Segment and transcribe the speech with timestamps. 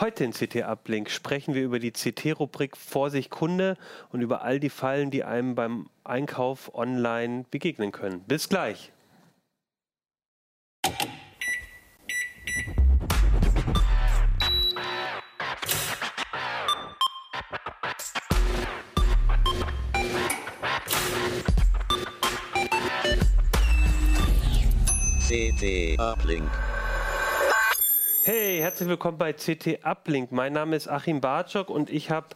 [0.00, 3.76] Heute in CT Uplink sprechen wir über die CT-Rubrik Vorsicht Kunde
[4.10, 8.20] und über all die Fallen, die einem beim Einkauf online begegnen können.
[8.26, 8.90] Bis gleich.
[25.28, 26.50] CT Uplink.
[28.26, 30.32] Hey, herzlich willkommen bei CT Uplink.
[30.32, 32.28] Mein Name ist Achim Bartschok und ich habe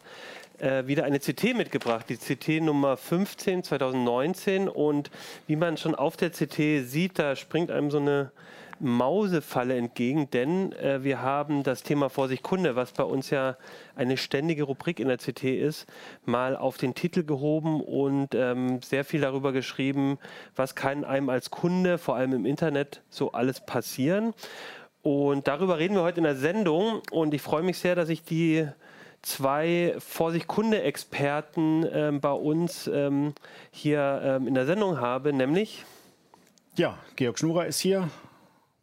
[0.59, 4.69] äh, wieder eine CT mitgebracht, die CT Nummer 15 2019.
[4.69, 5.09] Und
[5.47, 8.31] wie man schon auf der CT sieht, da springt einem so eine
[8.79, 13.57] Mausefalle entgegen, denn äh, wir haben das Thema Vorsicht Kunde, was bei uns ja
[13.95, 15.85] eine ständige Rubrik in der CT ist,
[16.23, 20.17] mal auf den Titel gehoben und ähm, sehr viel darüber geschrieben,
[20.55, 24.33] was kann einem als Kunde, vor allem im Internet, so alles passieren.
[25.11, 28.23] Und darüber reden wir heute in der Sendung und ich freue mich sehr, dass ich
[28.23, 28.67] die
[29.23, 33.33] zwei Vorsicht Kunde-Experten ähm, bei uns ähm,
[33.71, 35.83] hier ähm, in der Sendung habe, nämlich
[36.75, 38.07] ja, Georg Schnurer ist hier,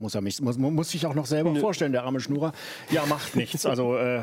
[0.00, 1.60] muss er mich, muss, muss sich auch noch selber Nö.
[1.60, 2.50] vorstellen, der arme Schnurrer.
[2.91, 3.64] Ja, macht nichts.
[3.64, 4.22] Also äh,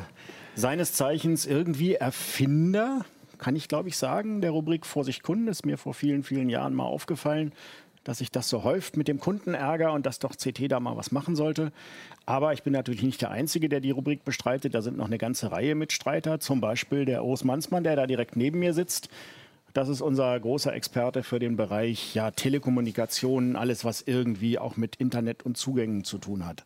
[0.56, 3.06] seines Zeichens irgendwie Erfinder,
[3.38, 6.74] kann ich glaube ich sagen, der Rubrik Vorsicht Kunden ist mir vor vielen, vielen Jahren
[6.74, 7.54] mal aufgefallen,
[8.04, 11.12] dass sich das so häuft mit dem Kundenärger und dass doch CT da mal was
[11.12, 11.72] machen sollte.
[12.26, 14.74] Aber ich bin natürlich nicht der Einzige, der die Rubrik bestreitet.
[14.74, 18.36] Da sind noch eine ganze Reihe Mitstreiter, zum Beispiel der Urs Mansmann, der da direkt
[18.36, 19.10] neben mir sitzt.
[19.74, 24.98] Das ist unser großer Experte für den Bereich ja, Telekommunikation, alles, was irgendwie auch mit
[24.98, 26.64] Internet und Zugängen zu tun hat.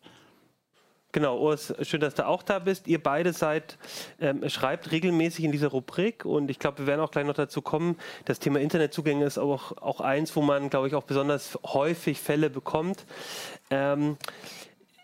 [1.12, 2.86] Genau, Urs, schön, dass du auch da bist.
[2.86, 3.78] Ihr beide seid,
[4.20, 7.62] ähm, schreibt regelmäßig in dieser Rubrik und ich glaube, wir werden auch gleich noch dazu
[7.62, 7.96] kommen.
[8.26, 12.50] Das Thema Internetzugänge ist auch, auch eins, wo man, glaube ich, auch besonders häufig Fälle
[12.50, 13.06] bekommt.
[13.70, 14.18] Ähm,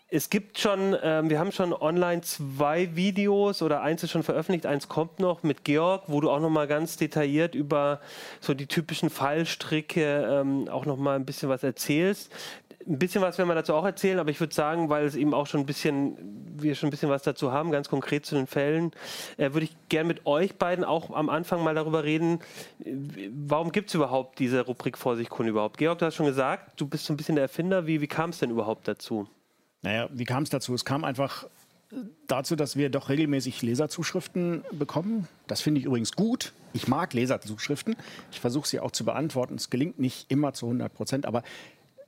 [0.09, 4.67] es gibt schon, ähm, wir haben schon online zwei Videos oder eins ist schon veröffentlicht,
[4.67, 7.99] eins kommt noch mit Georg, wo du auch nochmal ganz detailliert über
[8.39, 12.31] so die typischen Fallstricke ähm, auch nochmal ein bisschen was erzählst.
[12.87, 15.33] Ein bisschen was werden wir dazu auch erzählen, aber ich würde sagen, weil es eben
[15.33, 16.17] auch schon ein bisschen,
[16.57, 18.91] wir schon ein bisschen was dazu haben, ganz konkret zu den Fällen,
[19.37, 22.39] äh, würde ich gerne mit euch beiden auch am Anfang mal darüber reden,
[23.31, 25.77] warum gibt es überhaupt diese Rubrik Vorsicht Kunde überhaupt?
[25.77, 27.87] Georg, du hast schon gesagt, du bist so ein bisschen der Erfinder.
[27.87, 29.27] Wie, wie kam es denn überhaupt dazu?
[29.81, 30.73] Naja, wie kam es dazu?
[30.73, 31.47] Es kam einfach
[32.27, 35.27] dazu, dass wir doch regelmäßig Leserzuschriften bekommen.
[35.47, 36.53] Das finde ich übrigens gut.
[36.73, 37.95] Ich mag Leserzuschriften.
[38.31, 39.55] Ich versuche sie auch zu beantworten.
[39.55, 41.43] Es gelingt nicht immer zu 100 Prozent, aber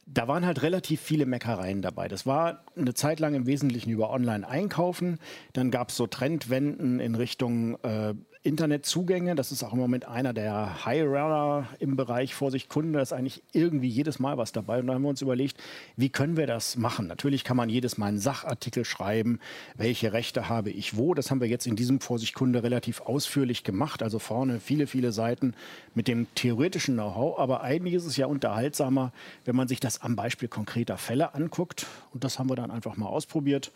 [0.08, 2.08] da waren halt relativ viele Meckereien dabei.
[2.08, 5.20] Das war eine Zeit lang im Wesentlichen über Online-Einkaufen.
[5.54, 8.14] Dann gab es so Trendwenden in Richtung äh,
[8.48, 9.36] Internetzugänge.
[9.36, 12.94] Das ist auch im Moment einer der High-Runner im Bereich Vorsicht Kunde.
[12.94, 14.80] Da ist eigentlich irgendwie jedes Mal was dabei.
[14.80, 15.58] Und da haben wir uns überlegt,
[15.98, 17.08] wie können wir das machen?
[17.08, 19.40] Natürlich kann man jedes Mal einen Sachartikel schreiben.
[19.76, 21.14] Welche Rechte habe ich wo?
[21.14, 24.02] Das haben wir jetzt in diesem Vorsicht Kunde relativ ausführlich gemacht.
[24.02, 25.54] Also vorne viele, viele Seiten
[25.94, 27.38] mit dem theoretischen Know-how.
[27.40, 29.12] Aber eigentlich ist es ja unterhaltsamer,
[29.44, 31.86] wenn man sich das am Beispiel konkreter Fälle anguckt.
[32.14, 33.74] Und das haben wir dann einfach mal ausprobiert.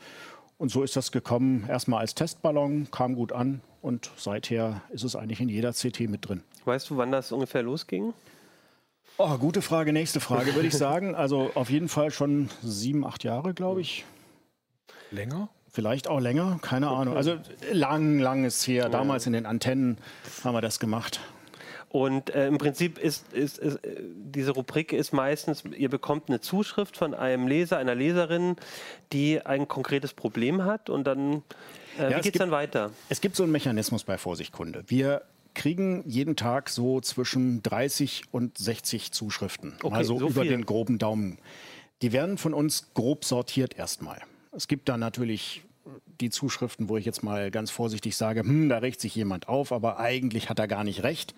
[0.58, 5.16] Und so ist das gekommen, erstmal als Testballon, kam gut an und seither ist es
[5.16, 6.44] eigentlich in jeder CT mit drin.
[6.66, 8.14] Weißt du, wann das ungefähr losging?
[9.18, 11.16] Oh, gute Frage, nächste Frage, würde ich sagen.
[11.16, 14.06] Also auf jeden Fall schon sieben, acht Jahre, glaube ich.
[15.12, 15.50] Länger?
[15.70, 17.02] Vielleicht auch länger, keine okay.
[17.02, 17.18] Ahnung.
[17.18, 17.38] Also
[17.72, 18.90] lang, lang ist her.
[18.90, 19.98] Damals in den Antennen
[20.44, 21.20] haben wir das gemacht.
[21.92, 26.96] Und äh, im Prinzip ist, ist, ist, diese Rubrik ist meistens, ihr bekommt eine Zuschrift
[26.96, 28.56] von einem Leser, einer Leserin,
[29.12, 31.44] die ein konkretes Problem hat und dann,
[32.00, 32.92] äh, ja, wie geht es dann weiter?
[33.10, 34.86] Es gibt so einen Mechanismus bei Vorsicht Kunde.
[34.88, 39.74] Wir kriegen jeden Tag so zwischen 30 und 60 Zuschriften.
[39.84, 40.52] Okay, also so über viel.
[40.52, 41.40] den groben Daumen.
[42.02, 44.22] Die werden von uns grob sortiert erstmal.
[44.54, 45.64] Es gibt da natürlich
[46.22, 49.74] die Zuschriften, wo ich jetzt mal ganz vorsichtig sage, hm, da regt sich jemand auf,
[49.74, 51.36] aber eigentlich hat er gar nicht recht.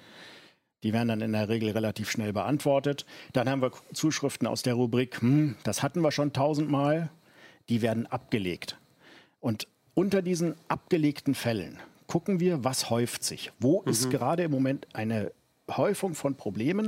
[0.83, 3.05] Die werden dann in der Regel relativ schnell beantwortet.
[3.31, 7.09] Dann haben wir Zuschriften aus der Rubrik, hm, das hatten wir schon tausendmal.
[7.69, 8.77] Die werden abgelegt.
[9.39, 13.51] Und unter diesen abgelegten Fällen gucken wir, was häuft sich.
[13.59, 13.91] Wo mhm.
[13.91, 15.31] ist gerade im Moment eine
[15.71, 16.87] Häufung von Problemen?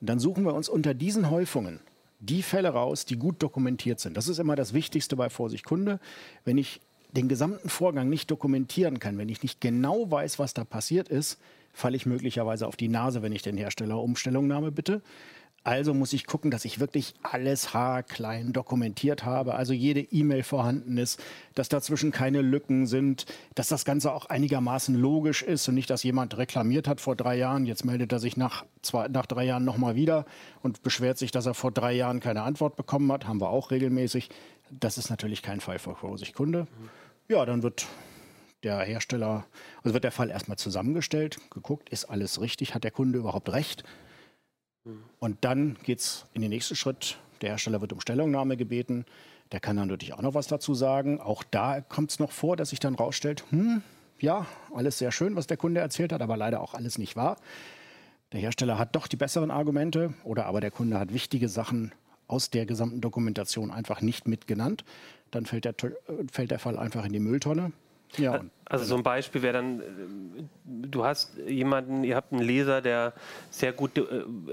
[0.00, 1.80] Und dann suchen wir uns unter diesen Häufungen
[2.20, 4.16] die Fälle raus, die gut dokumentiert sind.
[4.16, 6.00] Das ist immer das Wichtigste bei Vorsicht Kunde.
[6.44, 6.80] Wenn ich
[7.12, 11.38] den gesamten Vorgang nicht dokumentieren kann, wenn ich nicht genau weiß, was da passiert ist,
[11.72, 15.00] falle ich möglicherweise auf die Nase, wenn ich den Hersteller um Stellungnahme bitte.
[15.68, 20.96] Also muss ich gucken, dass ich wirklich alles haarklein dokumentiert habe, also jede E-Mail vorhanden
[20.96, 21.22] ist,
[21.54, 26.02] dass dazwischen keine Lücken sind, dass das Ganze auch einigermaßen logisch ist und nicht, dass
[26.02, 29.66] jemand reklamiert hat vor drei Jahren, jetzt meldet er sich nach, zwei, nach drei Jahren
[29.66, 30.24] nochmal wieder
[30.62, 33.70] und beschwert sich, dass er vor drei Jahren keine Antwort bekommen hat, haben wir auch
[33.70, 34.30] regelmäßig.
[34.70, 36.66] Das ist natürlich kein Fall für Vorsicht Kunde.
[37.28, 37.84] Ja, dann wird
[38.62, 39.44] der Hersteller,
[39.82, 43.84] also wird der Fall erstmal zusammengestellt, geguckt, ist alles richtig, hat der Kunde überhaupt recht?
[45.18, 47.18] Und dann geht es in den nächsten Schritt.
[47.40, 49.04] Der Hersteller wird um Stellungnahme gebeten.
[49.52, 51.20] Der kann dann natürlich auch noch was dazu sagen.
[51.20, 53.82] Auch da kommt es noch vor, dass sich dann rausstellt, hm,
[54.20, 57.36] ja, alles sehr schön, was der Kunde erzählt hat, aber leider auch alles nicht wahr.
[58.32, 61.92] Der Hersteller hat doch die besseren Argumente oder aber der Kunde hat wichtige Sachen
[62.26, 64.84] aus der gesamten Dokumentation einfach nicht mitgenannt.
[65.30, 65.74] Dann fällt der,
[66.30, 67.72] fällt der Fall einfach in die Mülltonne.
[68.16, 68.40] Ja,
[68.70, 69.84] also so ein Beispiel wäre dann, äh,
[70.64, 73.14] du hast jemanden, ihr habt einen Leser, der
[73.50, 74.02] sehr gut, äh,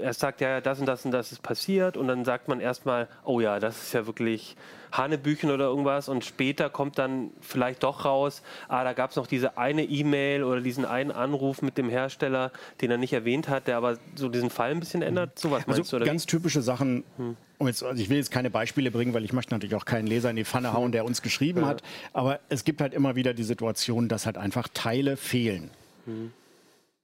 [0.00, 3.08] er sagt ja, das und das und das ist passiert und dann sagt man erstmal,
[3.24, 4.56] oh ja, das ist ja wirklich
[4.92, 9.26] Hanebüchen oder irgendwas und später kommt dann vielleicht doch raus, ah, da gab es noch
[9.26, 13.66] diese eine E-Mail oder diesen einen Anruf mit dem Hersteller, den er nicht erwähnt hat,
[13.66, 15.38] der aber so diesen Fall ein bisschen ändert.
[15.38, 15.96] So was meinst also du?
[15.96, 16.28] Oder ganz wie?
[16.28, 17.36] typische Sachen, hm.
[17.58, 20.06] Um jetzt, also ich will jetzt keine Beispiele bringen, weil ich möchte natürlich auch keinen
[20.06, 21.66] Leser in die Pfanne hauen, der uns geschrieben ja.
[21.66, 21.82] hat,
[22.12, 25.70] aber es gibt halt immer wieder die Situation, dass halt einfach Teile fehlen.
[26.04, 26.32] Hm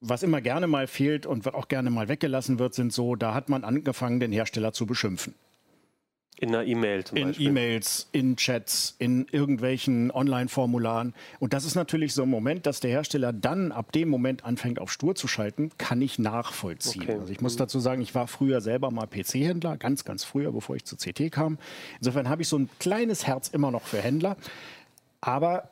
[0.02, 3.48] was immer gerne mal fehlt und auch gerne mal weggelassen wird, sind so, da hat
[3.48, 5.34] man angefangen, den Hersteller zu beschimpfen.
[6.38, 7.46] In einer E-Mail zum in Beispiel.
[7.46, 11.14] In E-Mails, in Chats, in irgendwelchen Online-Formularen.
[11.38, 14.80] Und das ist natürlich so ein Moment, dass der Hersteller dann ab dem Moment anfängt,
[14.80, 17.02] auf Stur zu schalten, kann ich nachvollziehen.
[17.02, 17.18] Okay.
[17.18, 17.58] Also ich muss mhm.
[17.58, 21.30] dazu sagen, ich war früher selber mal PC-Händler, ganz, ganz früher, bevor ich zu CT
[21.30, 21.58] kam.
[21.98, 24.36] Insofern habe ich so ein kleines Herz immer noch für Händler.
[25.20, 25.70] Aber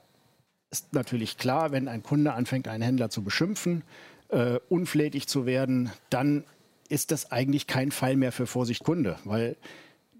[0.71, 3.83] ist natürlich klar, wenn ein Kunde anfängt, einen Händler zu beschimpfen,
[4.29, 6.45] äh, unflätig zu werden, dann
[6.89, 9.57] ist das eigentlich kein Fall mehr für Vorsicht Kunde, weil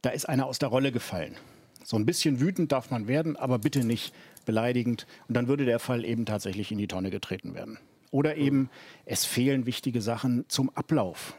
[0.03, 1.37] da ist einer aus der Rolle gefallen.
[1.85, 4.15] So ein bisschen wütend darf man werden, aber bitte nicht
[4.47, 5.07] beleidigend.
[5.29, 7.79] Und dann würde der Fall eben tatsächlich in die Tonne getreten werden.
[8.11, 8.71] Oder eben,
[9.07, 11.37] es fehlen wichtige Sachen zum Ablauf.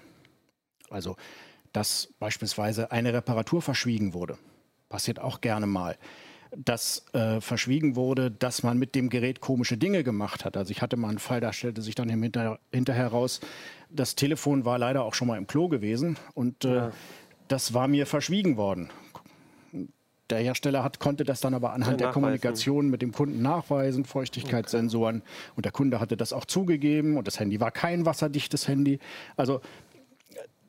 [0.89, 1.15] Also,
[1.73, 4.37] dass beispielsweise eine Reparatur verschwiegen wurde.
[4.89, 5.97] Passiert auch gerne mal.
[6.55, 10.57] Dass äh, verschwiegen wurde, dass man mit dem Gerät komische Dinge gemacht hat.
[10.57, 13.39] Also ich hatte mal einen Fall, da stellte sich dann hinter, hinterher raus,
[13.89, 16.91] das Telefon war leider auch schon mal im Klo gewesen und äh, ja
[17.51, 18.89] das war mir verschwiegen worden.
[20.29, 24.05] Der Hersteller hat, konnte das dann aber anhand ja, der Kommunikation mit dem Kunden nachweisen,
[24.05, 25.17] Feuchtigkeitssensoren.
[25.17, 25.51] Okay.
[25.57, 28.99] Und der Kunde hatte das auch zugegeben und das Handy war kein wasserdichtes Handy.
[29.35, 29.59] Also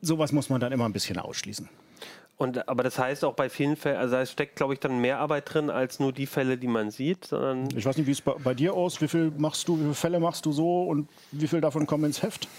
[0.01, 1.69] sowas muss man dann immer ein bisschen ausschließen.
[2.35, 5.19] Und, aber das heißt auch bei vielen Fällen, also es steckt, glaube ich, dann mehr
[5.19, 7.29] Arbeit drin als nur die Fälle, die man sieht.
[7.75, 9.93] Ich weiß nicht, wie es bei, bei dir aus, wie viel machst du, wie viele
[9.93, 12.49] Fälle machst du so und wie viel davon kommen ins Heft?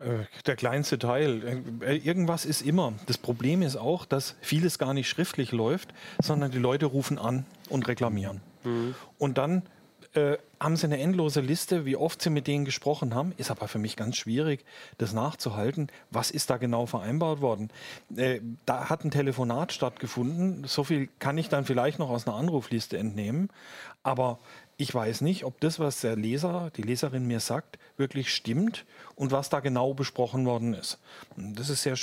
[0.00, 1.62] Äh, der kleinste Teil.
[1.80, 2.94] Äh, irgendwas ist immer.
[3.06, 5.92] Das Problem ist auch, dass vieles gar nicht schriftlich läuft,
[6.22, 8.40] sondern die Leute rufen an und reklamieren.
[8.64, 8.94] Mhm.
[9.18, 9.62] Und dann
[10.14, 13.32] äh, haben sie eine endlose Liste, wie oft sie mit denen gesprochen haben.
[13.36, 14.64] Ist aber für mich ganz schwierig,
[14.98, 15.88] das nachzuhalten.
[16.10, 17.70] Was ist da genau vereinbart worden?
[18.16, 20.64] Äh, da hat ein Telefonat stattgefunden.
[20.64, 23.50] So viel kann ich dann vielleicht noch aus einer Anrufliste entnehmen.
[24.02, 24.38] Aber
[24.80, 29.30] ich weiß nicht, ob das, was der Leser, die Leserin mir sagt, wirklich stimmt und
[29.30, 30.98] was da genau besprochen worden ist.
[31.36, 31.96] Das ist sehr,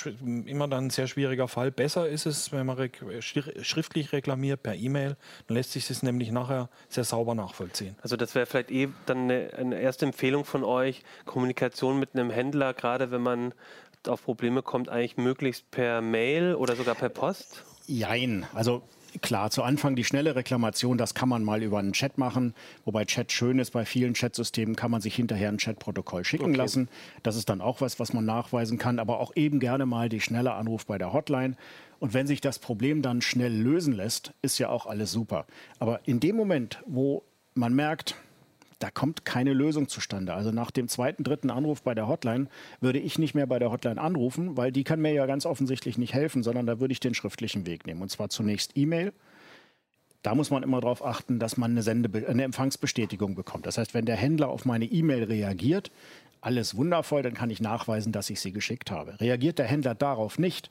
[0.46, 1.72] immer dann ein sehr schwieriger Fall.
[1.72, 6.70] Besser ist es, wenn man schriftlich reklamiert per E-Mail, dann lässt sich das nämlich nachher
[6.88, 7.96] sehr sauber nachvollziehen.
[8.04, 12.30] Also das wäre vielleicht eh dann eine, eine erste Empfehlung von euch, Kommunikation mit einem
[12.30, 13.54] Händler, gerade wenn man
[14.08, 17.64] auf Probleme kommt, eigentlich möglichst per Mail oder sogar per Post?
[17.88, 18.46] Jein.
[18.54, 18.84] Also
[19.22, 22.54] Klar, zu Anfang die schnelle Reklamation, das kann man mal über einen Chat machen.
[22.86, 26.56] Wobei Chat schön ist, bei vielen Chatsystemen kann man sich hinterher ein Chatprotokoll schicken okay.
[26.56, 26.90] lassen.
[27.24, 29.00] Das ist dann auch was, was man nachweisen kann.
[29.00, 31.56] Aber auch eben gerne mal die schnelle Anruf bei der Hotline.
[32.00, 35.46] Und wenn sich das Problem dann schnell lösen lässt, ist ja auch alles super.
[35.80, 37.24] Aber in dem Moment, wo
[37.56, 38.16] man merkt,
[38.80, 40.34] da kommt keine Lösung zustande.
[40.34, 42.48] Also nach dem zweiten, dritten Anruf bei der Hotline
[42.80, 45.98] würde ich nicht mehr bei der Hotline anrufen, weil die kann mir ja ganz offensichtlich
[45.98, 48.02] nicht helfen, sondern da würde ich den schriftlichen Weg nehmen.
[48.02, 49.14] Und zwar zunächst E-Mail.
[50.22, 53.66] Da muss man immer darauf achten, dass man eine, Sende eine Empfangsbestätigung bekommt.
[53.66, 55.92] Das heißt, wenn der Händler auf meine E-Mail reagiert,
[56.42, 59.20] alles wundervoll, dann kann ich nachweisen, dass ich sie geschickt habe.
[59.20, 60.70] Reagiert der Händler darauf nicht,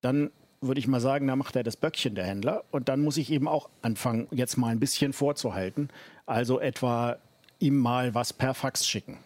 [0.00, 2.64] dann würde ich mal sagen, da macht er das Böckchen, der Händler.
[2.70, 5.88] Und dann muss ich eben auch anfangen, jetzt mal ein bisschen vorzuhalten.
[6.26, 7.18] Also etwa
[7.58, 9.18] ihm mal was per Fax schicken.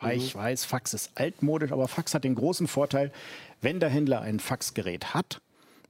[0.00, 0.22] Weil mhm.
[0.22, 3.12] ich weiß, Fax ist altmodisch, aber Fax hat den großen Vorteil,
[3.60, 5.40] wenn der Händler ein Faxgerät hat,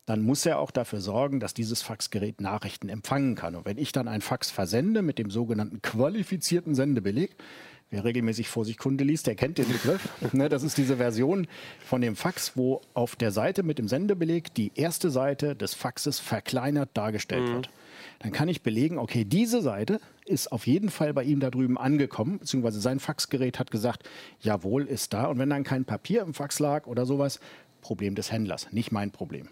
[0.07, 3.55] dann muss er auch dafür sorgen, dass dieses Faxgerät Nachrichten empfangen kann.
[3.55, 7.37] Und wenn ich dann ein Fax versende mit dem sogenannten qualifizierten Sendebeleg,
[7.90, 10.09] Wer regelmäßig vor sich Kunde liest, der kennt den Begriff.
[10.33, 11.47] Ne, das ist diese Version
[11.80, 16.21] von dem Fax, wo auf der Seite mit dem Sendebeleg die erste Seite des Faxes
[16.21, 17.54] verkleinert dargestellt mhm.
[17.54, 17.71] wird.
[18.18, 21.78] Dann kann ich belegen, okay, diese Seite ist auf jeden Fall bei ihm da drüben
[21.78, 24.09] angekommen, beziehungsweise sein Faxgerät hat gesagt,
[24.40, 25.26] jawohl, ist da.
[25.26, 27.40] Und wenn dann kein Papier im Fax lag oder sowas,
[27.80, 29.49] Problem des Händlers, nicht mein Problem.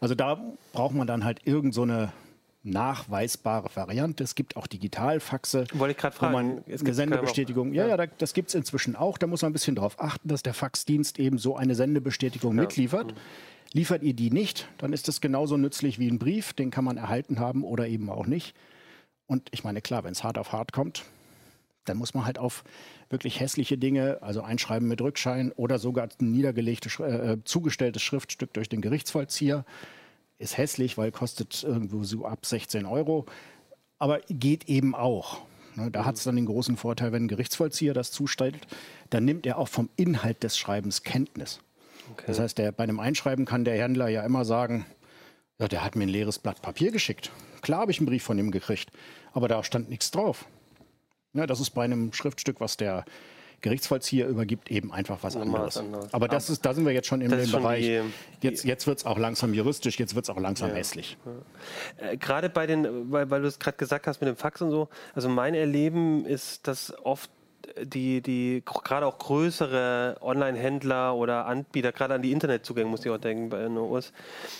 [0.00, 2.12] Also da braucht man dann halt irgend so eine
[2.70, 4.24] nachweisbare Variante.
[4.24, 5.66] Es gibt auch Digitalfaxe.
[5.74, 6.32] Wollte ich gerade fragen.
[6.32, 7.72] Man eine Sendebestätigung.
[7.72, 9.18] Ja, ja, das gibt es inzwischen auch.
[9.18, 12.62] Da muss man ein bisschen darauf achten, dass der Faxdienst eben so eine Sendebestätigung ja.
[12.62, 13.14] mitliefert.
[13.72, 16.54] Liefert ihr die nicht, dann ist das genauso nützlich wie ein Brief.
[16.54, 18.54] Den kann man erhalten haben oder eben auch nicht.
[19.26, 21.04] Und ich meine, klar, wenn es hart auf hart kommt,
[21.84, 22.64] dann muss man halt auf
[23.10, 28.68] wirklich hässliche Dinge, also Einschreiben mit Rückschein oder sogar ein niedergelegtes, äh, zugestelltes Schriftstück durch
[28.68, 29.64] den Gerichtsvollzieher
[30.38, 33.26] ist hässlich, weil kostet irgendwo so ab 16 Euro,
[33.98, 35.40] aber geht eben auch.
[35.74, 38.66] Ne, da hat es dann den großen Vorteil, wenn ein Gerichtsvollzieher das zustellt,
[39.10, 41.60] dann nimmt er auch vom Inhalt des Schreibens Kenntnis.
[42.12, 42.24] Okay.
[42.26, 44.86] Das heißt, der, bei einem Einschreiben kann der Händler ja immer sagen,
[45.58, 47.30] ja, der hat mir ein leeres Blatt Papier geschickt.
[47.60, 48.90] Klar habe ich einen Brief von ihm gekriegt,
[49.32, 50.46] aber da stand nichts drauf.
[51.32, 53.04] Ja, das ist bei einem Schriftstück, was der
[53.60, 55.76] Gerichtsvollzieher übergibt, eben einfach was anderes.
[55.76, 56.14] anderes.
[56.14, 57.82] Aber das ist, da sind wir jetzt schon in dem Bereich.
[57.82, 58.02] Die,
[58.40, 60.76] jetzt jetzt wird es auch langsam juristisch, jetzt wird es auch langsam ja.
[60.76, 61.18] hässlich.
[62.00, 62.10] Ja.
[62.10, 64.70] Äh, gerade bei den, weil, weil du es gerade gesagt hast mit dem Fax und
[64.70, 67.30] so, also mein Erleben ist, dass oft
[67.82, 73.18] die, die gerade auch größere Online-Händler oder Anbieter, gerade an die Internetzugänge muss ich auch
[73.18, 74.12] denken bei NOS,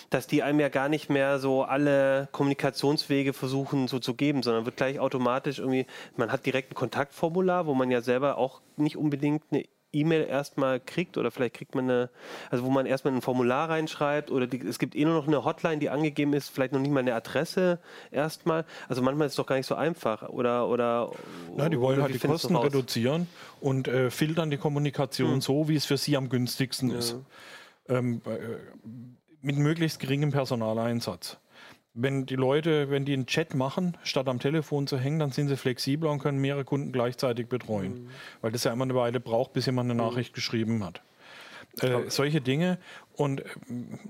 [0.09, 4.65] dass die einem ja gar nicht mehr so alle Kommunikationswege versuchen so zu geben, sondern
[4.65, 5.85] wird gleich automatisch irgendwie,
[6.15, 10.79] man hat direkt ein Kontaktformular, wo man ja selber auch nicht unbedingt eine E-Mail erstmal
[10.79, 12.09] kriegt oder vielleicht kriegt man eine,
[12.51, 15.43] also wo man erstmal ein Formular reinschreibt oder die, es gibt eh nur noch eine
[15.43, 17.79] Hotline, die angegeben ist, vielleicht noch nicht mal eine Adresse
[18.11, 18.65] erstmal.
[18.87, 21.11] Also manchmal ist es doch gar nicht so einfach oder oder.
[21.57, 23.27] Ja, die wollen halt die Kosten reduzieren
[23.61, 25.41] und äh, filtern die Kommunikation hm.
[25.41, 26.99] so, wie es für sie am günstigsten ja.
[26.99, 27.15] ist.
[27.87, 28.37] Ähm, äh,
[29.41, 31.37] mit möglichst geringem Personaleinsatz
[32.01, 35.49] wenn die Leute, wenn die einen Chat machen, statt am Telefon zu hängen, dann sind
[35.49, 38.03] sie flexibler und können mehrere Kunden gleichzeitig betreuen.
[38.03, 38.09] Mhm.
[38.41, 40.07] Weil das ja immer eine Weile braucht, bis jemand eine mhm.
[40.07, 41.01] Nachricht geschrieben hat.
[41.81, 42.77] Äh, solche Dinge.
[43.15, 43.45] Und äh,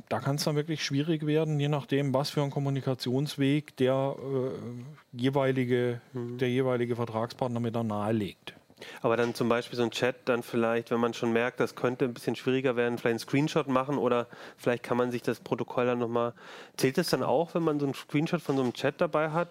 [0.07, 5.17] da kann es dann wirklich schwierig werden, je nachdem, was für ein Kommunikationsweg der, äh,
[5.17, 6.37] jeweilige, mhm.
[6.37, 8.53] der jeweilige Vertragspartner mir dann nahelegt.
[9.01, 12.05] Aber dann zum Beispiel so ein Chat, dann vielleicht, wenn man schon merkt, das könnte
[12.05, 15.85] ein bisschen schwieriger werden, vielleicht einen Screenshot machen oder vielleicht kann man sich das Protokoll
[15.85, 16.33] dann nochmal.
[16.77, 19.49] Zählt es dann auch, wenn man so einen Screenshot von so einem Chat dabei hat?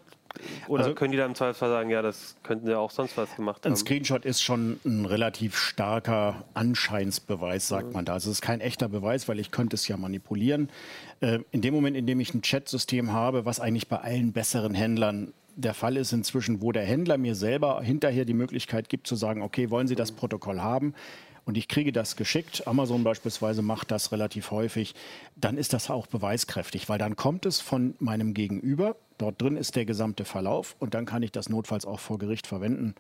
[0.69, 3.35] Oder also, können die da im Zweifelsfall sagen, ja, das könnten sie auch sonst was
[3.35, 3.73] gemacht haben?
[3.73, 7.93] Ein Screenshot ist schon ein relativ starker Anscheinsbeweis, sagt mhm.
[7.95, 8.15] man da.
[8.15, 10.69] Also es ist kein echter Beweis, weil ich könnte es ja manipulieren.
[11.21, 14.75] Äh, in dem Moment, in dem ich ein Chatsystem habe, was eigentlich bei allen besseren
[14.75, 19.17] Händlern der Fall ist inzwischen, wo der Händler mir selber hinterher die Möglichkeit gibt zu
[19.17, 20.95] sagen, okay, wollen Sie das Protokoll haben?
[21.45, 24.95] Und ich kriege das geschickt, Amazon beispielsweise macht das relativ häufig,
[25.35, 29.75] dann ist das auch beweiskräftig, weil dann kommt es von meinem Gegenüber, dort drin ist
[29.75, 32.95] der gesamte Verlauf und dann kann ich das notfalls auch vor Gericht verwenden.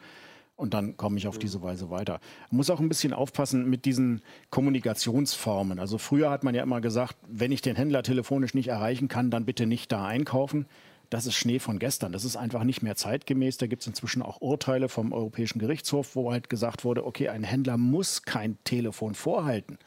[0.56, 2.18] Und dann komme ich auf diese Weise weiter.
[2.50, 5.78] Man muss auch ein bisschen aufpassen mit diesen Kommunikationsformen.
[5.78, 9.30] Also früher hat man ja immer gesagt, wenn ich den Händler telefonisch nicht erreichen kann,
[9.30, 10.66] dann bitte nicht da einkaufen
[11.10, 12.12] das ist Schnee von gestern.
[12.12, 13.56] Das ist einfach nicht mehr zeitgemäß.
[13.56, 17.44] Da gibt es inzwischen auch Urteile vom Europäischen Gerichtshof, wo halt gesagt wurde, okay, ein
[17.44, 19.78] Händler muss kein Telefon vorhalten.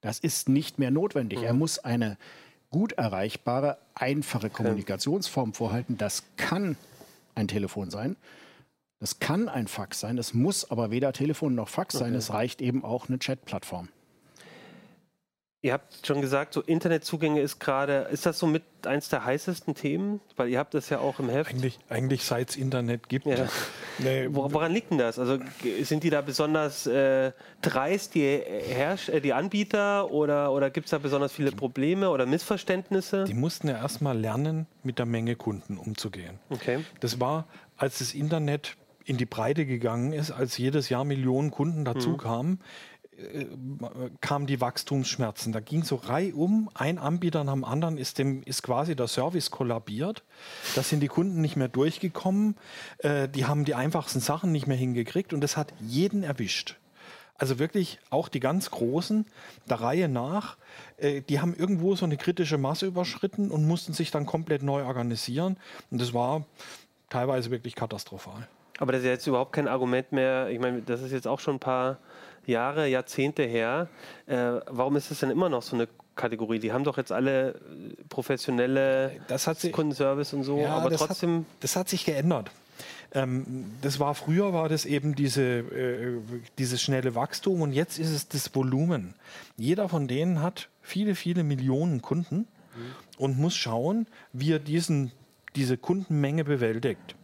[0.00, 1.40] Das ist nicht mehr notwendig.
[1.40, 1.44] Mhm.
[1.44, 2.18] Er muss eine
[2.70, 5.96] gut erreichbare, einfache Kommunikationsform vorhalten.
[5.98, 6.76] Das kann
[7.34, 8.16] ein Telefon sein.
[8.98, 10.16] Das kann ein Fax sein.
[10.16, 12.04] Das muss aber weder Telefon noch Fax okay.
[12.04, 12.14] sein.
[12.14, 13.88] Es reicht eben auch eine Chatplattform.
[15.66, 19.74] Ihr habt schon gesagt, so Internetzugänge ist gerade, ist das so mit eins der heißesten
[19.74, 20.20] Themen?
[20.36, 21.50] Weil ihr habt das ja auch im Heft.
[21.50, 23.26] Eigentlich, eigentlich seit es Internet gibt.
[23.26, 23.48] Ja.
[23.98, 24.28] Nee.
[24.30, 25.18] Woran liegt denn das?
[25.18, 25.38] Also
[25.82, 27.32] sind die da besonders äh,
[27.62, 32.26] dreist, die, Herrsch äh, die Anbieter, oder, oder gibt es da besonders viele Probleme oder
[32.26, 33.24] Missverständnisse?
[33.24, 36.38] Die mussten ja erstmal lernen, mit der Menge Kunden umzugehen.
[36.50, 36.80] Okay.
[37.00, 37.46] Das war,
[37.78, 42.52] als das Internet in die Breite gegangen ist, als jedes Jahr Millionen Kunden dazukamen.
[42.52, 42.60] Mhm
[43.16, 43.46] äh,
[44.20, 45.52] kamen die Wachstumsschmerzen.
[45.52, 49.50] Da ging so reihum, ein Anbieter nach dem anderen ist, dem, ist quasi der Service
[49.50, 50.22] kollabiert.
[50.74, 52.56] Da sind die Kunden nicht mehr durchgekommen.
[52.98, 56.76] Äh, die haben die einfachsten Sachen nicht mehr hingekriegt und das hat jeden erwischt.
[57.38, 59.26] Also wirklich auch die ganz Großen,
[59.68, 60.56] der Reihe nach,
[60.96, 64.84] äh, die haben irgendwo so eine kritische Masse überschritten und mussten sich dann komplett neu
[64.84, 65.56] organisieren.
[65.90, 66.44] Und das war
[67.08, 68.48] teilweise wirklich katastrophal.
[68.78, 70.48] Aber das ist jetzt überhaupt kein Argument mehr.
[70.50, 71.98] Ich meine, das ist jetzt auch schon ein paar
[72.46, 73.88] Jahre, Jahrzehnte her.
[74.26, 74.36] Äh,
[74.66, 76.58] warum ist das denn immer noch so eine Kategorie?
[76.58, 77.54] Die haben doch jetzt alle äh,
[78.08, 79.12] professionelle
[79.60, 81.38] sich, Kundenservice und so, ja, aber das trotzdem.
[81.38, 82.50] Hat, das hat sich geändert.
[83.12, 86.18] Ähm, das war früher war das eben diese, äh,
[86.58, 89.14] dieses schnelle Wachstum und jetzt ist es das Volumen.
[89.56, 92.46] Jeder von denen hat viele, viele Millionen Kunden mhm.
[93.18, 95.12] und muss schauen, wie er diesen,
[95.54, 97.14] diese Kundenmenge bewältigt.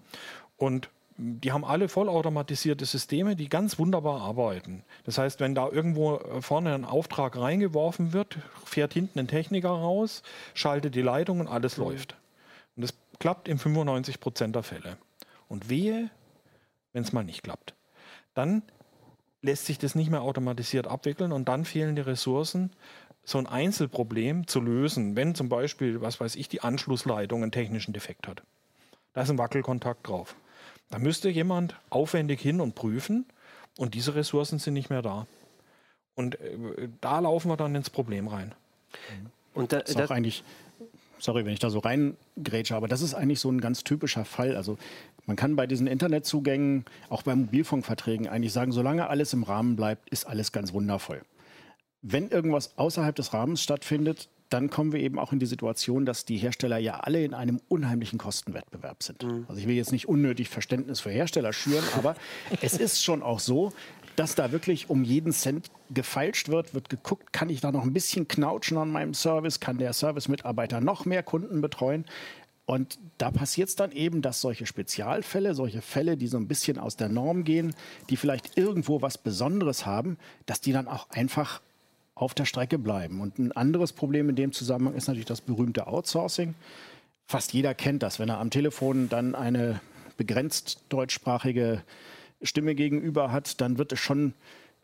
[0.57, 4.85] Und die haben alle vollautomatisierte Systeme, die ganz wunderbar arbeiten.
[5.05, 9.71] Das heißt, wenn da irgendwo äh, vorne ein Auftrag reingeworfen wird, fährt hinten ein Techniker
[9.71, 10.23] raus,
[10.55, 11.85] schaltet die Leitung und alles mhm.
[11.85, 12.17] läuft.
[12.77, 14.97] Und das klappt in 95 Prozent der Fälle.
[15.49, 16.11] Und wehe,
[16.93, 17.75] wenn es mal nicht klappt.
[18.35, 18.63] Dann
[19.43, 22.71] lässt sich das nicht mehr automatisiert abwickeln und dann fehlen die Ressourcen,
[23.25, 27.93] so ein Einzelproblem zu lösen, wenn zum Beispiel, was weiß ich, die Anschlussleitung einen technischen
[27.93, 28.43] Defekt hat.
[29.13, 30.35] Da ist ein Wackelkontakt drauf.
[30.93, 33.25] Da müsste jemand aufwendig hin und prüfen
[33.79, 35.27] und diese Ressourcen sind nicht mehr da.
[36.15, 38.55] Und äh, da laufen wir dann ins Problem rein.
[39.55, 40.45] Und da, das ist auch eigentlich,
[41.19, 44.55] sorry, wenn ich da so reingrätsche, aber das ist eigentlich so ein ganz typischer Fall.
[44.55, 44.77] Also
[45.25, 50.11] man kann bei diesen Internetzugängen, auch bei Mobilfunkverträgen, eigentlich sagen, solange alles im Rahmen bleibt,
[50.11, 51.23] ist alles ganz wundervoll.
[52.03, 56.25] Wenn irgendwas außerhalb des Rahmens stattfindet, dann kommen wir eben auch in die Situation, dass
[56.25, 59.23] die Hersteller ja alle in einem unheimlichen Kostenwettbewerb sind.
[59.23, 59.47] Mhm.
[59.49, 62.15] Also ich will jetzt nicht unnötig Verständnis für Hersteller schüren, aber
[62.61, 63.73] es ist schon auch so,
[64.17, 67.93] dass da wirklich um jeden Cent gefeilscht wird, wird geguckt, kann ich da noch ein
[67.93, 72.05] bisschen knautschen an meinem Service, kann der Service-Mitarbeiter noch mehr Kunden betreuen.
[72.65, 76.79] Und da passiert es dann eben, dass solche Spezialfälle, solche Fälle, die so ein bisschen
[76.79, 77.75] aus der Norm gehen,
[78.09, 80.17] die vielleicht irgendwo was Besonderes haben,
[80.47, 81.61] dass die dann auch einfach
[82.15, 83.21] auf der Strecke bleiben.
[83.21, 86.55] Und ein anderes Problem in dem Zusammenhang ist natürlich das berühmte Outsourcing.
[87.27, 89.81] Fast jeder kennt das, wenn er am Telefon dann eine
[90.17, 91.83] begrenzt deutschsprachige
[92.43, 94.35] Stimme gegenüber hat, dann wird es schon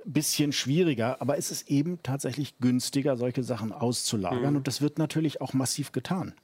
[0.06, 1.20] ein bisschen schwieriger.
[1.20, 4.50] Aber es ist eben tatsächlich günstiger, solche Sachen auszulagern.
[4.50, 4.56] Mhm.
[4.58, 6.35] Und das wird natürlich auch massiv getan.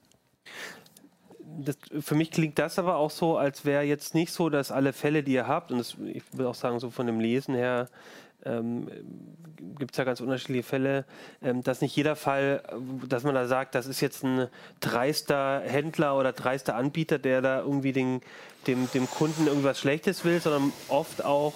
[1.56, 4.92] Das, für mich klingt das aber auch so, als wäre jetzt nicht so, dass alle
[4.92, 7.88] Fälle, die ihr habt, und das, ich würde auch sagen, so von dem Lesen her,
[8.44, 8.88] ähm,
[9.78, 11.04] gibt es ja ganz unterschiedliche Fälle,
[11.42, 12.62] ähm, dass nicht jeder Fall,
[13.08, 14.48] dass man da sagt, das ist jetzt ein
[14.80, 18.20] dreister Händler oder dreister Anbieter, der da irgendwie den,
[18.66, 21.54] dem, dem Kunden irgendwas Schlechtes will, sondern oft auch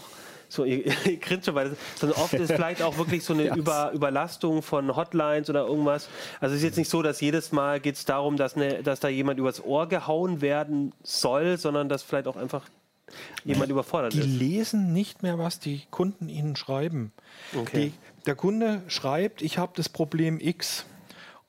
[0.48, 3.56] so, ihr, ihr grinst schon weiter, sondern oft ist vielleicht auch wirklich so eine yes.
[3.56, 6.08] Über, Überlastung von Hotlines oder irgendwas.
[6.40, 9.00] Also es ist jetzt nicht so, dass jedes Mal geht es darum, dass, eine, dass
[9.00, 12.64] da jemand übers Ohr gehauen werden soll, sondern dass vielleicht auch einfach
[13.44, 14.26] jemand überfordert die ist.
[14.26, 17.12] Die lesen nicht mehr, was die Kunden ihnen schreiben.
[17.56, 17.92] Okay.
[17.92, 20.84] Die, der Kunde schreibt, ich habe das Problem X.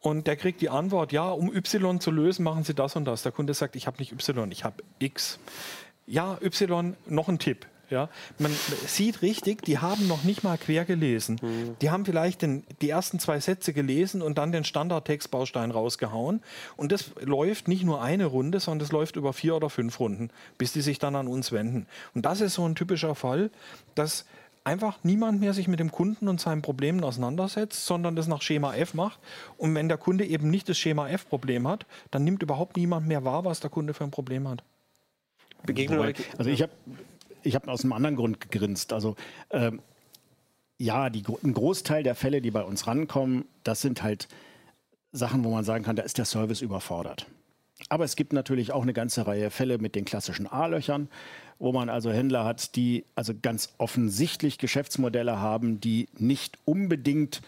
[0.01, 3.23] Und der kriegt die Antwort, ja, um Y zu lösen, machen Sie das und das.
[3.23, 5.39] Der Kunde sagt, ich habe nicht Y, ich habe X.
[6.07, 7.67] Ja, Y, noch ein Tipp.
[7.89, 8.51] Ja, man
[8.85, 11.39] sieht richtig, die haben noch nicht mal quer gelesen.
[11.41, 11.75] Mhm.
[11.81, 16.41] Die haben vielleicht den, die ersten zwei Sätze gelesen und dann den Standardtextbaustein rausgehauen.
[16.77, 20.29] Und das läuft nicht nur eine Runde, sondern das läuft über vier oder fünf Runden,
[20.57, 21.87] bis die sich dann an uns wenden.
[22.13, 23.49] Und das ist so ein typischer Fall,
[23.95, 24.25] dass
[24.63, 28.75] einfach niemand mehr sich mit dem Kunden und seinen Problemen auseinandersetzt, sondern das nach Schema
[28.75, 29.19] F macht.
[29.57, 33.25] Und wenn der Kunde eben nicht das Schema F-Problem hat, dann nimmt überhaupt niemand mehr
[33.25, 34.63] wahr, was der Kunde für ein Problem hat.
[35.65, 36.13] Begegnung.
[36.37, 36.71] Also ich habe
[37.43, 38.93] ich habe aus einem anderen Grund gegrinst.
[38.93, 39.15] Also
[39.51, 39.81] ähm,
[40.77, 44.27] ja, die, ein Großteil der Fälle, die bei uns rankommen, das sind halt
[45.11, 47.27] Sachen, wo man sagen kann, da ist der Service überfordert.
[47.87, 51.09] Aber es gibt natürlich auch eine ganze Reihe Fälle mit den klassischen A-Löchern,
[51.59, 57.41] wo man also Händler hat, die also ganz offensichtlich Geschäftsmodelle haben, die nicht unbedingt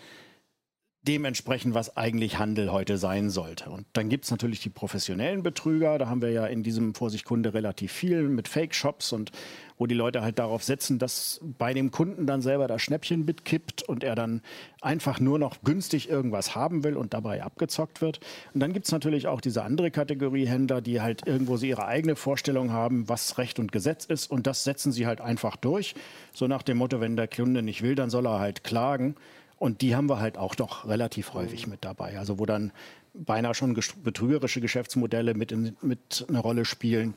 [1.07, 3.71] dementsprechend, was eigentlich Handel heute sein sollte.
[3.71, 5.97] Und dann gibt es natürlich die professionellen Betrüger.
[5.97, 9.31] Da haben wir ja in diesem Vorsicht Kunde relativ viel mit Fake-Shops und
[9.79, 13.81] wo die Leute halt darauf setzen, dass bei dem Kunden dann selber das Schnäppchen mitkippt
[13.81, 14.43] und er dann
[14.79, 18.19] einfach nur noch günstig irgendwas haben will und dabei abgezockt wird.
[18.53, 21.87] Und dann gibt es natürlich auch diese andere Kategorie Händler, die halt irgendwo so ihre
[21.87, 25.95] eigene Vorstellung haben, was Recht und Gesetz ist und das setzen sie halt einfach durch.
[26.31, 29.15] So nach dem Motto, wenn der Kunde nicht will, dann soll er halt klagen.
[29.61, 32.17] Und die haben wir halt auch doch relativ häufig mit dabei.
[32.17, 32.71] Also wo dann
[33.13, 37.13] beinahe schon betrügerische Geschäftsmodelle mit, in, mit einer Rolle spielen.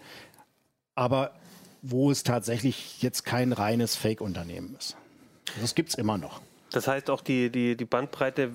[0.94, 1.32] Aber
[1.80, 4.94] wo es tatsächlich jetzt kein reines Fake-Unternehmen ist.
[5.58, 6.42] Das gibt es immer noch.
[6.70, 8.50] Das heißt auch die, die, die Bandbreite,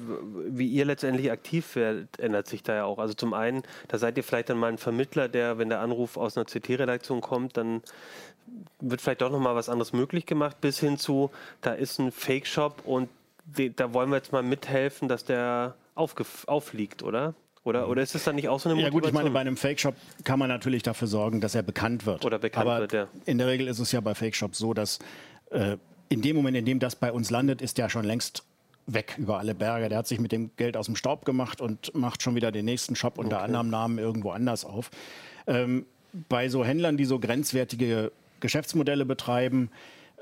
[0.49, 2.99] wie ihr letztendlich aktiv werdet, ändert sich da ja auch.
[2.99, 6.15] Also zum einen, da seid ihr vielleicht dann mal ein Vermittler, der, wenn der Anruf
[6.15, 7.81] aus einer CT-Redaktion kommt, dann
[8.81, 12.83] wird vielleicht doch nochmal was anderes möglich gemacht, bis hin zu, da ist ein Fake-Shop
[12.85, 13.09] und
[13.75, 17.33] da wollen wir jetzt mal mithelfen, dass der auffliegt, oder?
[17.63, 19.01] Oder, oder ist es dann nicht auch so eine Motivation?
[19.01, 22.05] Ja gut, ich meine, bei einem Fake-Shop kann man natürlich dafür sorgen, dass er bekannt
[22.05, 22.23] wird.
[22.25, 23.07] Oder bekannt Aber wird, ja.
[23.25, 24.99] in der Regel ist es ja bei Fake-Shops so, dass
[25.51, 28.43] äh, in dem Moment, in dem das bei uns landet, ist der schon längst
[28.87, 29.89] weg über alle Berge.
[29.89, 32.65] Der hat sich mit dem Geld aus dem Staub gemacht und macht schon wieder den
[32.65, 33.45] nächsten Shop unter okay.
[33.45, 34.89] anderem Namen irgendwo anders auf.
[35.45, 35.85] Ähm,
[36.27, 39.69] bei so Händlern, die so grenzwertige Geschäftsmodelle betreiben,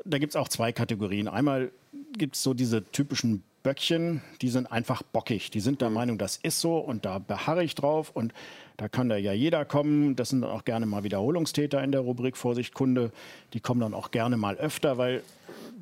[0.06, 1.28] da gibt es auch zwei Kategorien.
[1.28, 1.72] Einmal
[2.18, 5.52] gibt es so diese typischen Böckchen, die sind einfach bockig.
[5.52, 8.34] Die sind der Meinung, das ist so und da beharre ich drauf und
[8.78, 10.16] da kann da ja jeder kommen.
[10.16, 13.12] Das sind dann auch gerne mal Wiederholungstäter in der Rubrik Vorsicht Kunde.
[13.54, 15.22] Die kommen dann auch gerne mal öfter, weil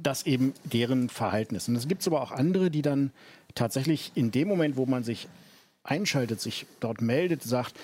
[0.01, 1.67] das eben deren Verhalten ist.
[1.67, 3.11] Und es gibt aber auch andere, die dann
[3.53, 5.27] tatsächlich in dem Moment, wo man sich
[5.83, 7.75] einschaltet, sich dort meldet, sagt,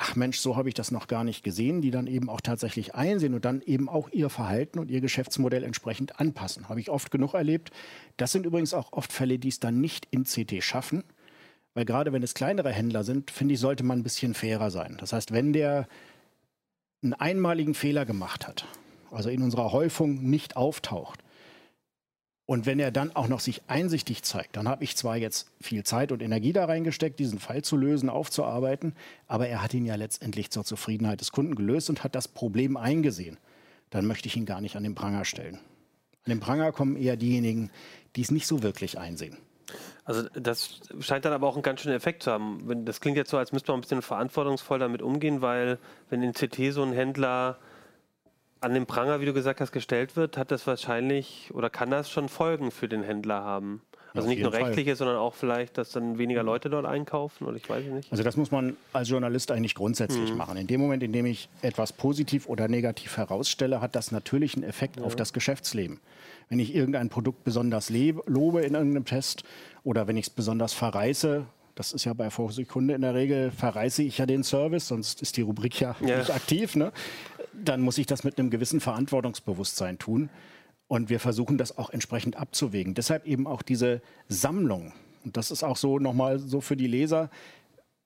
[0.00, 2.94] ach Mensch, so habe ich das noch gar nicht gesehen, die dann eben auch tatsächlich
[2.94, 6.70] einsehen und dann eben auch ihr Verhalten und ihr Geschäftsmodell entsprechend anpassen.
[6.70, 7.70] Habe ich oft genug erlebt.
[8.16, 11.04] Das sind übrigens auch oft Fälle, die es dann nicht in CT schaffen,
[11.74, 14.96] weil gerade wenn es kleinere Händler sind, finde ich, sollte man ein bisschen fairer sein.
[14.98, 15.86] Das heißt, wenn der
[17.02, 18.64] einen einmaligen Fehler gemacht hat,
[19.10, 21.20] also in unserer Häufung nicht auftaucht,
[22.50, 25.84] und wenn er dann auch noch sich einsichtig zeigt, dann habe ich zwar jetzt viel
[25.84, 28.96] Zeit und Energie da reingesteckt, diesen Fall zu lösen, aufzuarbeiten,
[29.28, 32.76] aber er hat ihn ja letztendlich zur Zufriedenheit des Kunden gelöst und hat das Problem
[32.76, 33.36] eingesehen.
[33.90, 35.60] Dann möchte ich ihn gar nicht an den Pranger stellen.
[36.24, 37.70] An den Pranger kommen eher diejenigen,
[38.16, 39.36] die es nicht so wirklich einsehen.
[40.04, 42.84] Also das scheint dann aber auch einen ganz schönen Effekt zu haben.
[42.84, 46.32] Das klingt jetzt so, als müsste man ein bisschen verantwortungsvoll damit umgehen, weil wenn in
[46.32, 47.60] CT so ein Händler
[48.60, 52.10] an den Pranger, wie du gesagt hast, gestellt wird, hat das wahrscheinlich oder kann das
[52.10, 53.82] schon Folgen für den Händler haben.
[54.12, 54.96] Also nicht nur rechtliche, Fall.
[54.96, 58.10] sondern auch vielleicht, dass dann weniger Leute dort einkaufen oder ich weiß nicht.
[58.10, 60.36] Also das muss man als Journalist eigentlich grundsätzlich mhm.
[60.36, 60.56] machen.
[60.56, 64.64] In dem Moment, in dem ich etwas positiv oder negativ herausstelle, hat das natürlich einen
[64.64, 65.04] Effekt ja.
[65.04, 66.00] auf das Geschäftsleben.
[66.48, 69.44] Wenn ich irgendein Produkt besonders lobe in irgendeinem Test
[69.84, 71.46] oder wenn ich es besonders verreiße,
[71.76, 75.36] das ist ja bei Vorsichtkunde in der Regel, verreiße ich ja den Service, sonst ist
[75.36, 76.18] die Rubrik ja, ja.
[76.18, 76.74] nicht aktiv.
[76.74, 76.92] Ne?
[77.52, 80.30] Dann muss ich das mit einem gewissen Verantwortungsbewusstsein tun.
[80.88, 82.94] Und wir versuchen das auch entsprechend abzuwägen.
[82.94, 84.92] Deshalb eben auch diese Sammlung.
[85.24, 87.30] Und das ist auch so nochmal so für die Leser.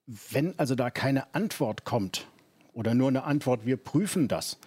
[0.07, 2.26] Wenn also da keine Antwort kommt
[2.74, 4.59] oder nur eine Antwort, wir prüfen das,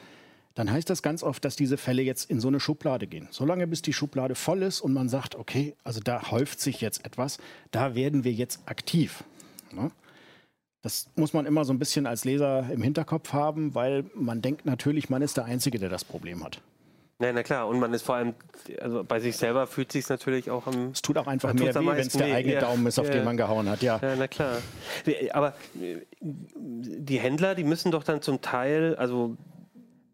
[0.58, 3.28] dann heißt das ganz oft, dass diese Fälle jetzt in so eine Schublade gehen.
[3.30, 7.06] Solange bis die Schublade voll ist und man sagt, okay, also da häuft sich jetzt
[7.06, 7.38] etwas,
[7.70, 9.24] da werden wir jetzt aktiv.
[9.72, 9.92] Ne?
[10.88, 14.66] Das muss man immer so ein bisschen als Leser im Hinterkopf haben, weil man denkt
[14.66, 16.62] natürlich, man ist der Einzige, der das Problem hat.
[17.20, 18.36] Ja, na klar, und man ist vor allem,
[18.80, 20.92] also bei sich selber fühlt sich natürlich auch am.
[20.92, 23.16] Es tut auch einfach mehr weh, wenn es der eigene ja, Daumen ist, auf ja,
[23.16, 24.00] den man gehauen hat, ja.
[24.02, 24.60] Ja, na klar.
[25.34, 25.56] Aber
[26.22, 29.36] die Händler, die müssen doch dann zum Teil, also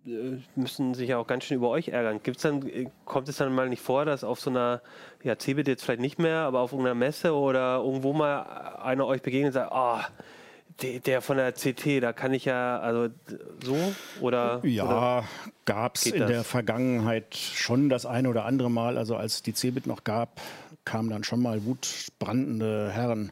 [0.07, 2.19] äh, müssen sich ja auch ganz schön über euch ärgern.
[2.23, 4.81] Gibt's dann, äh, kommt es dann mal nicht vor, dass auf so einer,
[5.21, 8.41] ja, CeBIT jetzt vielleicht nicht mehr, aber auf irgendeiner Messe oder irgendwo mal
[8.81, 10.23] einer euch begegnet und sagt, ah, oh,
[10.81, 13.13] der, der, von der CT, da kann ich ja, also
[13.63, 13.77] so
[14.21, 14.61] oder?
[14.63, 15.23] Ja,
[15.65, 16.29] gab es in das?
[16.29, 18.97] der Vergangenheit schon das eine oder andere Mal.
[18.97, 20.41] Also als die CeBIT noch gab,
[20.85, 23.31] kamen dann schon mal wutbrandende Herren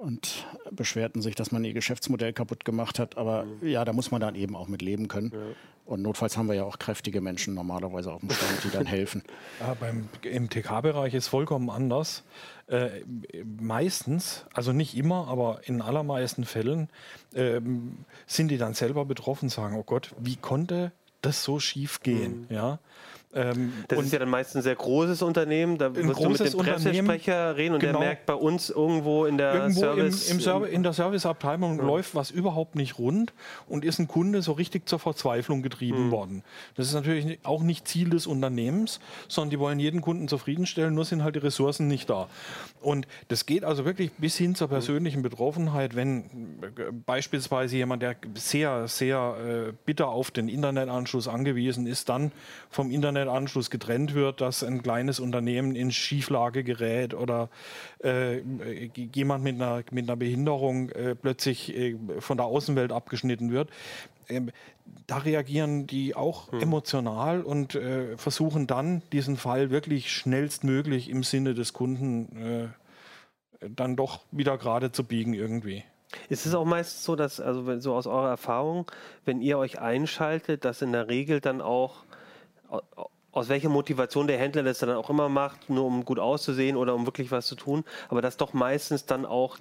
[0.00, 3.18] und beschwerten sich, dass man ihr Geschäftsmodell kaputt gemacht hat.
[3.18, 3.68] Aber mhm.
[3.68, 5.30] ja, da muss man dann eben auch mit leben können.
[5.32, 5.40] Ja.
[5.84, 9.22] Und notfalls haben wir ja auch kräftige Menschen normalerweise auf dem Stand, die dann helfen.
[9.60, 12.24] Ja, beim, Im TK-Bereich ist vollkommen anders.
[12.66, 13.02] Äh,
[13.44, 16.88] meistens, also nicht immer, aber in allermeisten Fällen
[17.34, 17.60] äh,
[18.26, 22.46] sind die dann selber betroffen, sagen, oh Gott, wie konnte das so schief gehen?
[22.48, 22.54] Mhm.
[22.54, 22.78] Ja?
[23.32, 25.78] Ähm, das ist ja dann meist ein sehr großes Unternehmen.
[25.78, 29.38] Da wirst du mit dem Pressesprecher reden und genau, der merkt bei uns irgendwo in
[29.38, 31.84] der irgendwo Service im, im Serv in der Serviceabteilung ja.
[31.84, 33.32] läuft was überhaupt nicht rund
[33.68, 36.10] und ist ein Kunde so richtig zur Verzweiflung getrieben mhm.
[36.10, 36.42] worden.
[36.74, 41.04] Das ist natürlich auch nicht Ziel des Unternehmens, sondern die wollen jeden Kunden zufriedenstellen, nur
[41.04, 42.28] sind halt die Ressourcen nicht da.
[42.80, 48.16] Und das geht also wirklich bis hin zur persönlichen Betroffenheit, wenn äh, beispielsweise jemand, der
[48.34, 52.32] sehr, sehr äh, bitter auf den Internetanschluss angewiesen ist, dann
[52.70, 57.48] vom Internet Internetanschluss getrennt wird, dass ein kleines Unternehmen in Schieflage gerät oder
[58.02, 58.40] äh,
[58.96, 63.70] jemand mit einer, mit einer Behinderung äh, plötzlich äh, von der Außenwelt abgeschnitten wird.
[64.28, 64.50] Ähm,
[65.06, 66.60] da reagieren die auch hm.
[66.60, 72.72] emotional und äh, versuchen dann, diesen Fall wirklich schnellstmöglich im Sinne des Kunden
[73.62, 75.84] äh, dann doch wieder gerade zu biegen irgendwie.
[76.28, 78.90] Ist es auch meist so, dass, also so aus eurer Erfahrung,
[79.24, 82.04] wenn ihr euch einschaltet, dass in der Regel dann auch
[83.32, 86.94] aus welcher Motivation der Händler das dann auch immer macht, nur um gut auszusehen oder
[86.94, 89.58] um wirklich was zu tun, aber dass doch meistens dann auch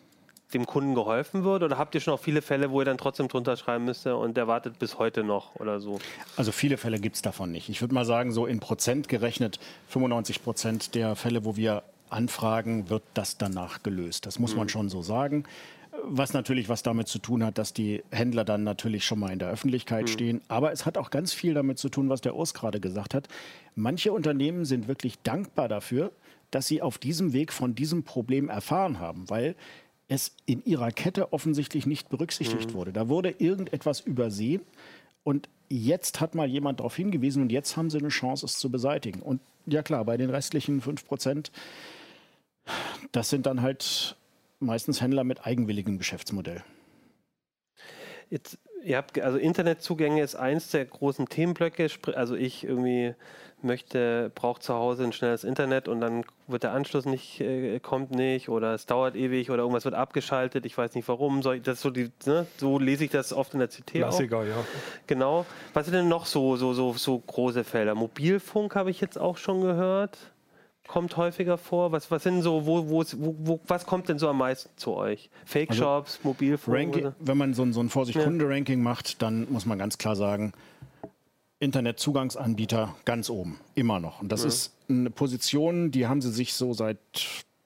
[0.53, 1.63] dem Kunden geholfen wird?
[1.63, 4.35] Oder habt ihr schon auch viele Fälle, wo ihr dann trotzdem drunter schreiben müsst und
[4.35, 5.99] der wartet bis heute noch oder so?
[6.37, 7.69] Also viele Fälle gibt es davon nicht.
[7.69, 12.89] Ich würde mal sagen, so in Prozent gerechnet, 95 Prozent der Fälle, wo wir anfragen,
[12.89, 14.25] wird das danach gelöst.
[14.25, 14.57] Das muss mhm.
[14.57, 15.43] man schon so sagen.
[16.03, 19.39] Was natürlich was damit zu tun hat, dass die Händler dann natürlich schon mal in
[19.39, 20.07] der Öffentlichkeit mhm.
[20.07, 20.41] stehen.
[20.47, 23.27] Aber es hat auch ganz viel damit zu tun, was der Urs gerade gesagt hat.
[23.75, 26.11] Manche Unternehmen sind wirklich dankbar dafür,
[26.51, 29.55] dass sie auf diesem Weg von diesem Problem erfahren haben, weil
[30.07, 32.73] es in ihrer Kette offensichtlich nicht berücksichtigt mhm.
[32.73, 32.93] wurde.
[32.93, 34.61] Da wurde irgendetwas übersehen
[35.23, 38.71] und jetzt hat mal jemand darauf hingewiesen und jetzt haben sie eine Chance, es zu
[38.71, 39.21] beseitigen.
[39.21, 41.51] Und ja klar, bei den restlichen 5 Prozent,
[43.11, 44.17] das sind dann halt
[44.59, 46.63] meistens Händler mit eigenwilligem Geschäftsmodell.
[48.29, 51.87] Jetzt ihr habt, also Internetzugänge ist eins der großen Themenblöcke.
[52.15, 53.15] Also ich irgendwie
[53.61, 58.11] möchte, braucht zu Hause ein schnelles Internet und dann wird der Anschluss nicht, äh, kommt
[58.11, 60.65] nicht oder es dauert ewig oder irgendwas wird abgeschaltet.
[60.65, 61.41] Ich weiß nicht warum.
[61.41, 62.45] So, das so, die, ne?
[62.57, 63.93] so lese ich das oft in der CT.
[63.93, 64.45] Klassiker, auch.
[64.45, 64.63] ja.
[65.07, 65.45] Genau.
[65.73, 67.95] Was sind denn noch so, so, so, so große Felder?
[67.95, 70.17] Mobilfunk habe ich jetzt auch schon gehört.
[70.89, 71.91] Kommt häufiger vor.
[71.91, 75.29] Was, was sind so, wo, wo, wo, was kommt denn so am meisten zu euch?
[75.45, 76.75] Fake also Shops, also, Mobilfunk?
[76.75, 78.83] Ranking, wenn man so, so ein Vorsicht-Kunde-Ranking ja.
[78.83, 80.51] macht, dann muss man ganz klar sagen,
[81.59, 84.19] Internetzugangsanbieter ganz oben, immer noch.
[84.19, 84.47] Und das ja.
[84.47, 86.97] ist eine Position, die haben sie sich so seit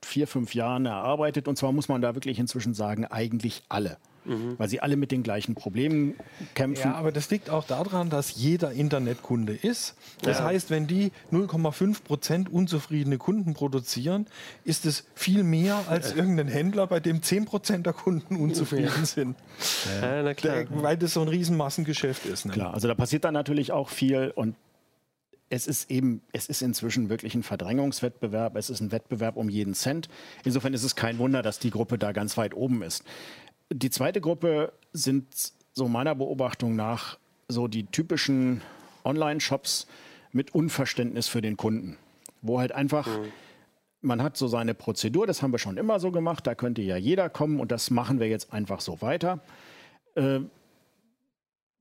[0.01, 1.47] vier, fünf Jahren erarbeitet.
[1.47, 4.55] Und zwar muss man da wirklich inzwischen sagen, eigentlich alle mhm.
[4.57, 6.15] weil sie alle mit den gleichen Problemen
[6.55, 6.91] kämpfen.
[6.91, 9.95] Ja, aber das liegt auch daran, dass jeder Internetkunde ist.
[10.21, 10.45] Das ja.
[10.45, 14.27] heißt, wenn die 0,5 Prozent unzufriedene Kunden produzieren,
[14.63, 19.35] ist es viel mehr als irgendein Händler, bei dem 10 Prozent der Kunden unzufrieden sind.
[20.01, 20.63] Ja, na klar.
[20.63, 22.45] Der, weil das so ein Riesenmassengeschäft ist.
[22.45, 22.53] Ne?
[22.53, 24.55] Klar, also da passiert dann natürlich auch viel und
[25.53, 29.75] es ist eben, es ist inzwischen wirklich ein Verdrängungswettbewerb, es ist ein Wettbewerb um jeden
[29.75, 30.09] Cent.
[30.43, 33.03] Insofern ist es kein Wunder, dass die Gruppe da ganz weit oben ist.
[33.71, 38.61] Die zweite Gruppe sind so meiner Beobachtung nach so die typischen
[39.03, 39.87] Online-Shops
[40.31, 41.97] mit Unverständnis für den Kunden,
[42.41, 43.31] wo halt einfach mhm.
[44.01, 46.97] man hat so seine Prozedur, das haben wir schon immer so gemacht, da könnte ja
[46.97, 49.39] jeder kommen und das machen wir jetzt einfach so weiter.
[50.15, 50.39] Äh,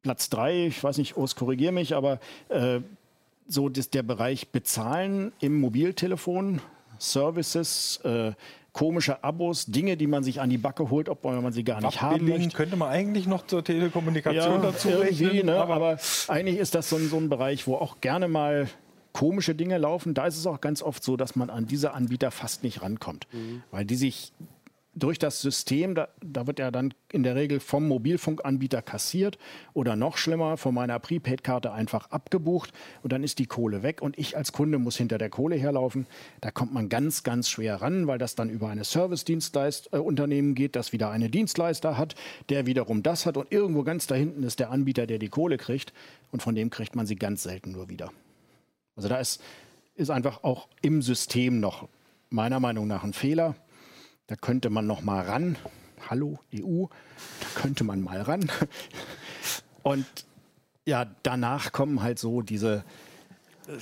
[0.02, 2.18] Platz drei, ich weiß nicht, Urs, korrigier mich, aber
[2.48, 2.80] äh,
[3.46, 6.60] so das, der Bereich Bezahlen im Mobiltelefon,
[6.98, 8.32] Services, äh,
[8.72, 12.00] komische Abos, Dinge, die man sich an die Backe holt, obwohl man sie gar nicht
[12.00, 12.56] haben möchte.
[12.56, 15.46] könnte man eigentlich noch zur Telekommunikation ja, dazu rechnen.
[15.46, 18.68] Ne, aber, aber, eigentlich ist das so, so ein Bereich, wo auch gerne mal
[19.12, 20.14] komische Dinge laufen.
[20.14, 23.26] Da ist es auch ganz oft so, dass man an diese Anbieter fast nicht rankommt,
[23.32, 23.62] mhm.
[23.70, 24.32] weil die sich
[24.94, 29.38] durch das System, da, da, wird ja dann in der Regel vom Mobilfunkanbieter kassiert
[29.72, 34.18] oder noch schlimmer, von meiner Prepaid-Karte einfach abgebucht und dann ist die Kohle weg und
[34.18, 36.06] ich als Kunde muss hinter der Kohle herlaufen.
[36.42, 40.92] Da kommt man ganz, ganz schwer ran, weil das dann über eine Service-Dienstleister-Unternehmen geht, das
[40.92, 42.14] wieder eine Dienstleister hat,
[42.50, 45.56] der wiederum das hat und irgendwo ganz da hinten ist der Anbieter, der die Kohle
[45.56, 45.94] kriegt
[46.32, 48.10] und von dem kriegt man sie ganz selten nur wieder.
[48.94, 49.40] Also da ist,
[49.94, 51.88] ist einfach auch im System noch
[52.28, 53.54] meiner Meinung nach ein Fehler.
[54.32, 55.58] Da könnte man noch mal ran.
[56.08, 58.50] Hallo EU, da könnte man mal ran.
[59.82, 60.06] Und
[60.86, 62.82] ja, danach kommen halt so diese
[63.68, 63.72] äh,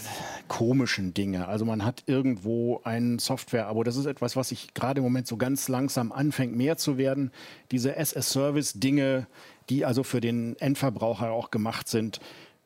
[0.49, 1.47] komischen Dinge.
[1.47, 3.85] Also man hat irgendwo ein Software-Abo.
[3.85, 7.31] Das ist etwas, was sich gerade im Moment so ganz langsam anfängt, mehr zu werden.
[7.71, 9.29] Diese SS-Service-Dinge,
[9.69, 12.19] die also für den Endverbraucher auch gemacht sind,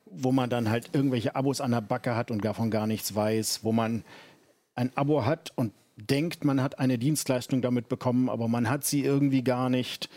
[0.06, 3.62] wo man dann halt irgendwelche Abos an der Backe hat und davon gar nichts weiß,
[3.62, 4.04] wo man
[4.74, 9.04] ein Abo hat und denkt, man hat eine Dienstleistung damit bekommen, aber man hat sie
[9.04, 10.08] irgendwie gar nicht.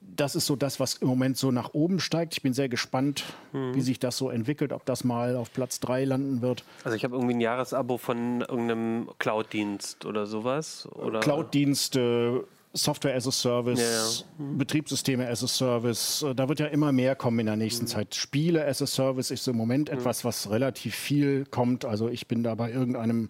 [0.00, 2.34] Das ist so das, was im Moment so nach oben steigt.
[2.34, 3.74] Ich bin sehr gespannt, mhm.
[3.74, 6.64] wie sich das so entwickelt, ob das mal auf Platz 3 landen wird.
[6.84, 10.88] Also ich habe irgendwie ein Jahresabo von irgendeinem Cloud-Dienst oder sowas.
[10.94, 11.20] Oder?
[11.20, 14.46] Cloud-Dienste, Software as a Service, ja, ja.
[14.52, 14.58] Mhm.
[14.58, 16.24] Betriebssysteme as a Service.
[16.36, 17.88] Da wird ja immer mehr kommen in der nächsten mhm.
[17.88, 18.14] Zeit.
[18.14, 19.98] Spiele as a Service ist im Moment mhm.
[19.98, 21.84] etwas, was relativ viel kommt.
[21.84, 23.28] Also ich bin da bei irgendeinem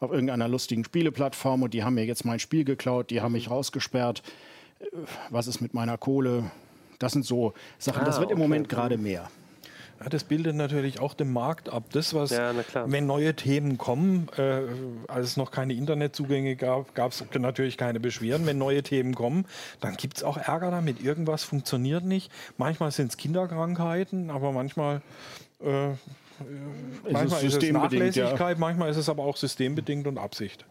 [0.00, 3.50] auf irgendeiner lustigen Spieleplattform und die haben mir jetzt mein Spiel geklaut, die haben mich
[3.50, 4.22] rausgesperrt.
[4.80, 4.86] Äh,
[5.28, 6.50] was ist mit meiner Kohle?
[6.98, 8.76] Das sind so Sachen, ah, das wird okay, im Moment okay.
[8.76, 9.30] gerade mehr.
[10.00, 11.84] Ja, das bildet natürlich auch den Markt ab.
[11.92, 12.54] Das, was, ja,
[12.86, 14.62] wenn neue Themen kommen, äh,
[15.08, 18.46] als es noch keine Internetzugänge gab, gab es natürlich keine Beschwerden.
[18.46, 19.44] Wenn neue Themen kommen,
[19.80, 21.02] dann gibt es auch Ärger damit.
[21.02, 22.32] Irgendwas funktioniert nicht.
[22.56, 25.02] Manchmal sind es Kinderkrankheiten, aber manchmal
[25.62, 25.90] äh,
[26.40, 28.60] ist manchmal ist es Nachlässigkeit, ja.
[28.60, 30.64] manchmal ist es aber auch systembedingt und Absicht.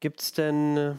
[0.00, 0.98] Gibt es denn,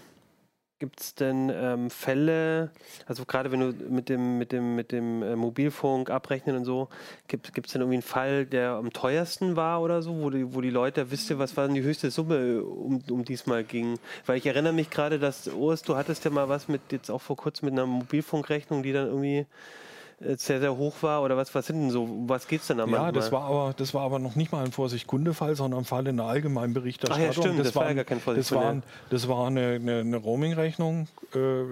[0.78, 2.72] gibt's denn ähm, Fälle,
[3.08, 6.90] also gerade wenn du mit dem, mit dem, mit dem äh, Mobilfunk abrechnen und so,
[7.28, 10.62] gibt es denn irgendwie einen Fall, der am teuersten war oder so, wo die, wo
[10.62, 13.98] die Leute, wisst ihr, was war denn die höchste Summe, um, um diesmal ging?
[14.28, 17.22] Weil ich erinnere mich gerade, dass, Urs, du hattest ja mal was mit, jetzt auch
[17.22, 19.46] vor kurzem mit einer Mobilfunkrechnung, die dann irgendwie äh,
[20.38, 21.24] sehr, sehr hoch war?
[21.24, 23.12] Oder was, was sind denn so, was geht es denn da Ja, manchmal?
[23.12, 26.18] das war, aber, das war aber noch nicht mal ein Vorsicht-Kunde-Fall, sondern ein Fall in
[26.18, 27.24] der allgemeinen Berichterstattung.
[27.30, 29.76] Ach ja, stimmt, das, das war ja gar kein Vorsicht Das war, das war eine,
[29.76, 31.64] eine, eine Roaming-Rechnung äh,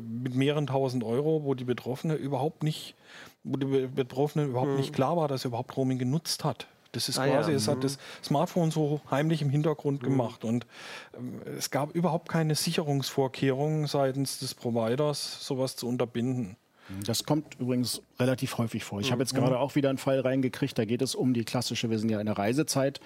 [0.00, 2.94] mit mehreren tausend Euro, wo die Betroffene überhaupt nicht,
[3.42, 4.76] wo die Betroffene überhaupt hm.
[4.76, 6.66] nicht klar war, dass er überhaupt Roaming genutzt hat.
[6.94, 7.56] Das ist ah, quasi, ja.
[7.56, 7.82] es hat mhm.
[7.82, 10.06] das Smartphone so heimlich im Hintergrund mhm.
[10.06, 10.64] gemacht und
[11.12, 16.56] äh, es gab überhaupt keine Sicherungsvorkehrungen seitens des Providers, sowas zu unterbinden.
[17.06, 19.00] Das kommt übrigens relativ häufig vor.
[19.00, 19.38] Ich habe jetzt mhm.
[19.38, 22.20] gerade auch wieder einen Fall reingekriegt, da geht es um die klassische, wir sind ja
[22.20, 23.00] in der Reisezeit,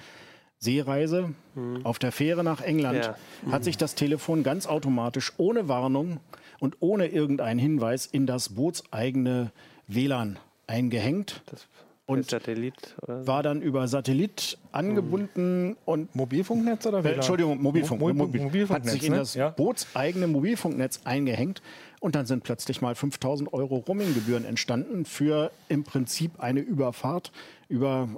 [0.58, 1.34] Seereise.
[1.54, 1.84] Mhm.
[1.84, 3.52] Auf der Fähre nach England ja.
[3.52, 6.20] hat sich das Telefon ganz automatisch ohne Warnung
[6.58, 9.52] und ohne irgendeinen Hinweis in das bootseigene
[9.86, 11.42] WLAN eingehängt.
[11.46, 11.66] Das
[12.08, 15.76] und Satellit, war dann über Satellit angebunden hm.
[15.84, 17.16] und Mobilfunknetz oder WLAN?
[17.16, 19.18] Entschuldigung, Mobilfunk, Mo Mobil Mobilfunknetz, hat sich in ne?
[19.18, 19.50] das ja?
[19.50, 21.60] bootseigene Mobilfunknetz eingehängt
[22.00, 27.30] und dann sind plötzlich mal 5000 Euro Roaminggebühren entstanden für im Prinzip eine Überfahrt
[27.68, 28.08] über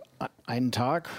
[0.47, 1.11] einen Tag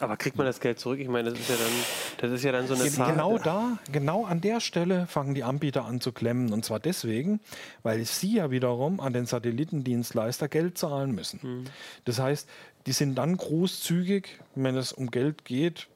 [0.00, 1.00] aber kriegt man das Geld zurück?
[1.00, 1.72] Ich meine, das ist ja dann,
[2.18, 3.12] das ist ja dann so eine Zahl.
[3.12, 6.52] Genau da, genau an der Stelle fangen die Anbieter an zu klemmen.
[6.52, 7.40] Und zwar deswegen,
[7.82, 11.40] weil sie ja wiederum an den Satellitendienstleister Geld zahlen müssen.
[11.42, 11.64] Mhm.
[12.04, 12.48] Das heißt,
[12.86, 15.88] die sind dann großzügig, wenn es um Geld geht,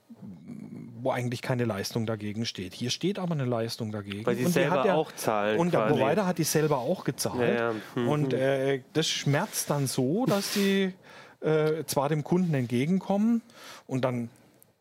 [1.03, 2.75] wo eigentlich keine Leistung dagegen steht.
[2.75, 4.27] Hier steht aber eine Leistung dagegen.
[4.27, 5.59] Weil sie und selber ja, auch zahlen.
[5.59, 7.59] Und der Provider hat die selber auch gezahlt.
[7.59, 7.75] Ja, ja.
[7.95, 8.09] Mhm.
[8.09, 10.93] Und äh, das schmerzt dann so, dass die
[11.41, 13.43] äh, zwar dem Kunden entgegenkommen
[13.87, 14.31] und dann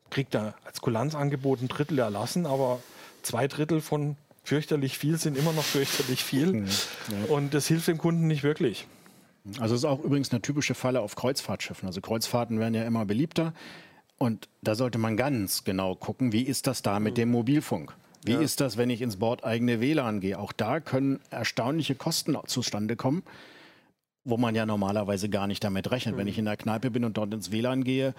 [0.10, 2.80] kriegt er als Kulanzangebot ein Drittel erlassen, aber
[3.22, 6.54] zwei Drittel von fürchterlich viel sind immer noch fürchterlich viel.
[6.54, 7.36] Mhm, ja.
[7.36, 8.88] Und das hilft dem Kunden nicht wirklich.
[9.60, 11.88] Also es ist auch übrigens eine typische Falle auf Kreuzfahrtschiffen.
[11.88, 13.54] Also Kreuzfahrten werden ja immer beliebter.
[14.18, 17.94] Und da sollte man ganz genau gucken, wie ist das da mit dem Mobilfunk?
[18.26, 18.42] Wie ja.
[18.42, 20.38] ist das, wenn ich ins bordeigene WLAN gehe?
[20.38, 23.24] Auch da können erstaunliche Kosten zustande kommen
[24.24, 26.16] wo man ja normalerweise gar nicht damit rechnet.
[26.16, 26.20] Mhm.
[26.20, 28.14] Wenn ich in der Kneipe bin und dort ins WLAN gehe,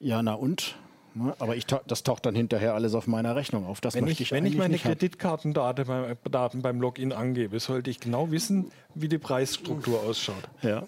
[0.00, 0.76] ja, na und?
[1.14, 3.80] Ne, aber ich, das taucht dann hinterher alles auf meiner Rechnung auf.
[3.80, 8.00] Das wenn ich, ich, wenn ich meine Kreditkartendaten beim, Daten beim Login angebe, sollte ich
[8.00, 10.44] genau wissen, wie die Preisstruktur ausschaut.
[10.60, 10.82] Ja.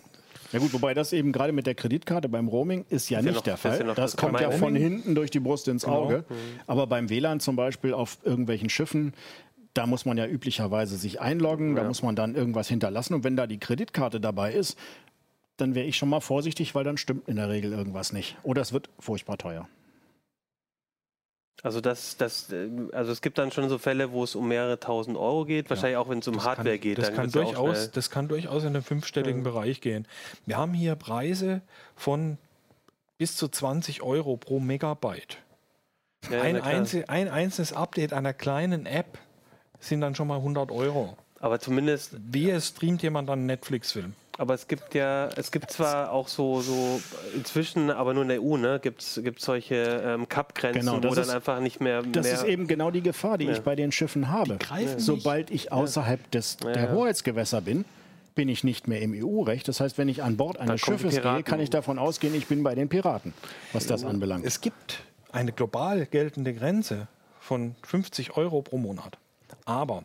[0.52, 3.32] Ja gut, wobei das eben gerade mit der Kreditkarte beim Roaming ist ja ist nicht
[3.32, 3.86] ja noch, der Fall.
[3.86, 6.04] Ja das kommt ja von hinten durch die Brust ins genau.
[6.04, 6.24] Auge.
[6.28, 6.34] Mhm.
[6.66, 9.12] Aber beim WLAN zum Beispiel auf irgendwelchen Schiffen,
[9.78, 11.82] da muss man ja üblicherweise sich einloggen, ja.
[11.82, 13.14] da muss man dann irgendwas hinterlassen.
[13.14, 14.76] Und wenn da die Kreditkarte dabei ist,
[15.56, 18.36] dann wäre ich schon mal vorsichtig, weil dann stimmt in der Regel irgendwas nicht.
[18.42, 19.68] Oder es wird furchtbar teuer.
[21.62, 22.52] Also das, das,
[22.92, 25.94] also es gibt dann schon so Fälle, wo es um mehrere tausend Euro geht, wahrscheinlich
[25.94, 26.98] ja, auch wenn es um das Hardware kann, geht.
[26.98, 29.50] Das kann, durchaus, das kann durchaus in den fünfstelligen ja.
[29.50, 30.08] Bereich gehen.
[30.44, 31.62] Wir haben hier Preise
[31.94, 32.38] von
[33.16, 35.38] bis zu 20 Euro pro Megabyte.
[36.30, 39.18] Ja, ein, einzel, ein einzelnes Update einer kleinen App
[39.80, 41.16] sind dann schon mal 100 Euro.
[41.40, 42.16] Aber zumindest.
[42.30, 44.14] Wie streamt jemand einen Netflix-Film?
[44.38, 47.00] Aber es gibt ja, es gibt zwar auch so, so
[47.34, 51.28] inzwischen, aber nur in der EU, ne, gibt es solche ähm, Cup-Grenzen, genau, wo dann
[51.28, 52.02] einfach nicht mehr.
[52.02, 53.52] Das mehr ist eben genau die Gefahr, die ja.
[53.52, 54.58] ich bei den Schiffen habe.
[54.96, 56.70] Sobald ich außerhalb des, ja.
[56.70, 57.84] der Hoheitsgewässer bin,
[58.36, 59.66] bin ich nicht mehr im EU-Recht.
[59.66, 62.62] Das heißt, wenn ich an Bord eines Schiffes gehe, kann ich davon ausgehen, ich bin
[62.62, 63.34] bei den Piraten,
[63.72, 64.46] was das anbelangt.
[64.46, 65.00] Es gibt
[65.32, 67.08] eine global geltende Grenze
[67.40, 69.18] von 50 Euro pro Monat.
[69.68, 70.04] Aber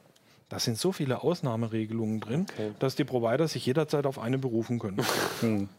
[0.49, 2.71] da sind so viele Ausnahmeregelungen drin, okay.
[2.79, 5.01] dass die Provider sich jederzeit auf eine berufen können.
[5.39, 5.69] Hm.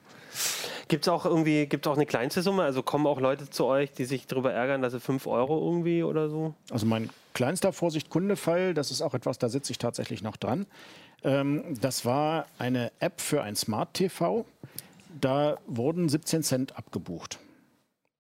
[0.89, 2.63] Gibt es auch irgendwie, gibt auch eine kleinste Summe?
[2.63, 6.03] Also kommen auch Leute zu euch, die sich darüber ärgern, dass sie 5 Euro irgendwie
[6.03, 6.55] oder so?
[6.71, 10.67] Also mein kleinster Vorsicht-Kunde-Fall, das ist auch etwas, da sitze ich tatsächlich noch dran.
[11.23, 14.47] Ähm, das war eine App für ein Smart TV.
[15.21, 17.39] Da wurden 17 Cent abgebucht.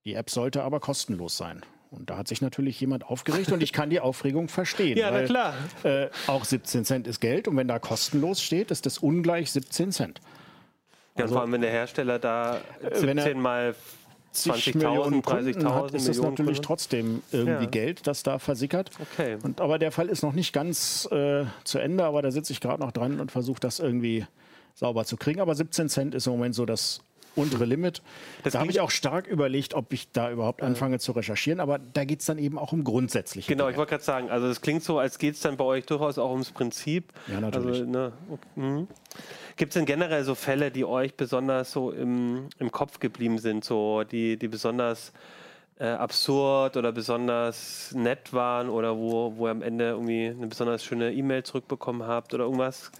[0.04, 1.62] Die App sollte aber kostenlos sein.
[1.94, 4.98] Und da hat sich natürlich jemand aufgeregt und ich kann die Aufregung verstehen.
[4.98, 5.54] ja, weil, na klar.
[5.84, 9.92] Äh, auch 17 Cent ist Geld und wenn da kostenlos steht, ist das ungleich 17
[9.92, 10.20] Cent.
[11.16, 12.60] Ja, also, vor allem, wenn der Hersteller da
[12.92, 13.74] 17 äh, mal
[14.32, 16.62] 20 Millionen 30.000 hat, ist es natürlich Kunden.
[16.62, 17.70] trotzdem irgendwie ja.
[17.70, 18.90] Geld, das da versickert.
[19.12, 19.38] Okay.
[19.42, 22.60] Und, aber der Fall ist noch nicht ganz äh, zu Ende, aber da sitze ich
[22.60, 24.26] gerade noch dran und versuche das irgendwie
[24.74, 25.40] sauber zu kriegen.
[25.40, 27.00] Aber 17 Cent ist im Moment so das
[27.36, 28.02] untere Limit.
[28.42, 31.78] Das da habe ich auch stark überlegt, ob ich da überhaupt anfange zu recherchieren, aber
[31.78, 33.72] da geht es dann eben auch um grundsätzliche Genau, Dinge.
[33.72, 36.18] ich wollte gerade sagen, also es klingt so, als geht es dann bei euch durchaus
[36.18, 37.12] auch ums Prinzip.
[37.26, 37.80] Ja, natürlich.
[37.80, 38.12] Also, ne,
[38.56, 38.88] mhm.
[39.56, 43.64] Gibt es denn generell so Fälle, die euch besonders so im, im Kopf geblieben sind,
[43.64, 45.12] so die, die besonders
[45.78, 50.84] äh, absurd oder besonders nett waren oder wo, wo ihr am Ende irgendwie eine besonders
[50.84, 52.90] schöne E-Mail zurückbekommen habt oder irgendwas?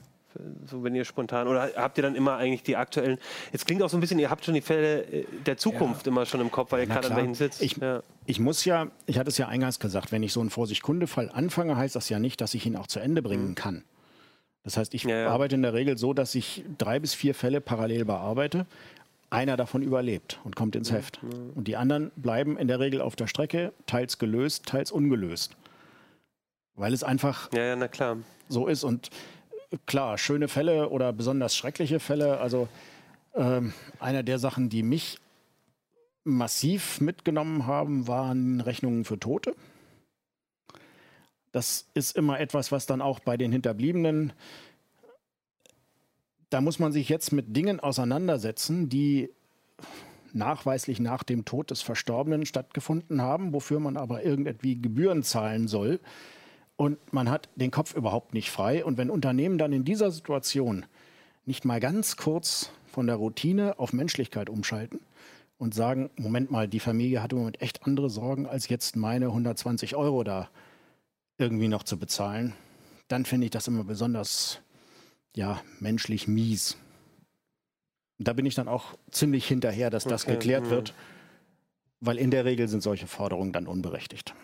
[0.66, 3.18] So wenn ihr spontan oder habt ihr dann immer eigentlich die aktuellen?
[3.53, 6.12] Jetzt klingt auch so ein bisschen, ihr habt schon die Fälle äh, der Zukunft ja.
[6.12, 7.62] immer schon im Kopf, weil ihr gerade an welchen sitzt.
[7.62, 8.03] Ich, ja.
[8.27, 11.77] ich muss ja, ich hatte es ja eingangs gesagt, wenn ich so einen Vorsicht-Kunde-Fall anfange,
[11.77, 13.55] heißt das ja nicht, dass ich ihn auch zu Ende bringen mhm.
[13.55, 13.85] kann.
[14.64, 17.61] Das heißt, ich ja, arbeite in der Regel so, dass ich drei bis vier Fälle
[17.61, 18.66] parallel bearbeite.
[19.31, 20.97] Einer davon überlebt und kommt ins mhm.
[20.97, 21.23] Heft.
[21.23, 21.51] Mhm.
[21.55, 25.57] Und die anderen bleiben in der Regel auf der Strecke, teils gelöst, teils ungelöst.
[26.77, 27.51] Weil es einfach
[28.49, 28.85] so ist.
[28.85, 29.11] Und
[29.87, 32.39] klar, schöne Fälle oder besonders schreckliche Fälle.
[32.39, 32.68] Also
[33.35, 35.18] ähm, einer der Sachen, die mich
[36.25, 39.55] massiv mitgenommen haben, waren Rechnungen für Tote.
[41.53, 44.33] Das ist immer etwas, was dann auch bei den Hinterbliebenen,
[46.51, 49.31] da muss man sich jetzt mit Dingen auseinandersetzen, die
[50.33, 56.01] nachweislich nach dem Tod des Verstorbenen stattgefunden haben, wofür man aber irgendwie Gebühren zahlen soll.
[56.77, 58.85] Und man hat den Kopf überhaupt nicht frei.
[58.85, 60.87] Und wenn Unternehmen dann in dieser Situation
[61.47, 65.01] nicht mal ganz kurz von der Routine auf Menschlichkeit umschalten
[65.59, 69.27] und sagen, Moment mal, die Familie hat im Moment echt andere Sorgen, als jetzt meine
[69.27, 70.49] 120 Euro da
[71.39, 72.55] irgendwie noch zu bezahlen,
[73.09, 74.61] dann finde ich das immer besonders
[75.37, 76.77] ja, menschlich mies.
[78.18, 80.35] Und da bin ich dann auch ziemlich hinterher, dass das okay.
[80.35, 80.70] geklärt mhm.
[80.70, 80.95] wird,
[82.01, 84.35] weil in der Regel sind solche Forderungen dann unberechtigt.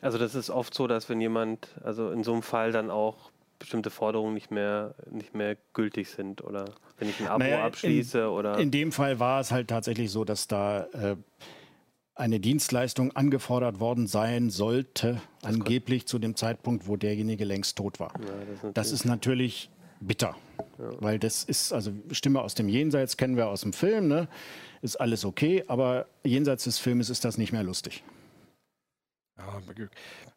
[0.00, 3.30] Also das ist oft so, dass wenn jemand, also in so einem Fall dann auch
[3.58, 6.66] bestimmte Forderungen nicht mehr, nicht mehr gültig sind oder
[6.98, 8.58] wenn ich ein Abo naja, abschließe in, oder.
[8.58, 11.16] In dem Fall war es halt tatsächlich so, dass da äh,
[12.14, 18.00] eine Dienstleistung angefordert worden sein sollte, das angeblich zu dem Zeitpunkt, wo derjenige längst tot
[18.00, 18.12] war.
[18.20, 19.70] Ja, das, ist das, ist natürlich
[20.00, 20.36] bitter,
[20.78, 20.90] ja.
[21.00, 24.28] weil das ist, also Stimme aus dem Jenseits kennen wir aus dem Film, ne?
[24.82, 28.04] ist alles okay, aber jenseits des Filmes ist das nicht mehr lustig.
[29.38, 29.60] Ja,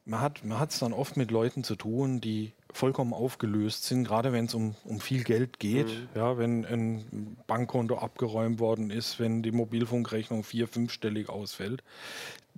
[0.06, 4.32] man hat man es dann oft mit Leuten zu tun, die vollkommen aufgelöst sind, gerade
[4.32, 5.88] wenn es um, um viel Geld geht.
[5.88, 6.10] Mhm.
[6.16, 11.84] Ja, wenn ein Bankkonto abgeräumt worden ist, wenn die Mobilfunkrechnung vier-, fünfstellig ausfällt.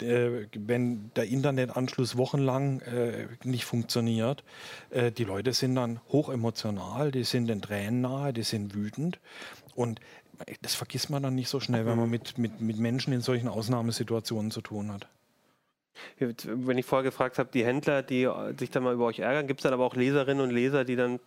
[0.02, 4.44] Äh, wenn der Internetanschluss wochenlang äh, nicht funktioniert,
[4.90, 9.20] äh, die Leute sind dann hochemotional, die sind den Tränen nahe, die sind wütend.
[9.76, 10.02] Und
[10.62, 12.12] das vergisst man dann nicht so schnell, wenn man mhm.
[12.12, 15.08] mit, mit, mit Menschen in solchen Ausnahmesituationen zu tun hat.
[16.18, 19.60] Wenn ich vorher gefragt habe, die Händler, die sich dann mal über euch ärgern, gibt
[19.60, 21.20] es dann aber auch Leserinnen und Leser, die dann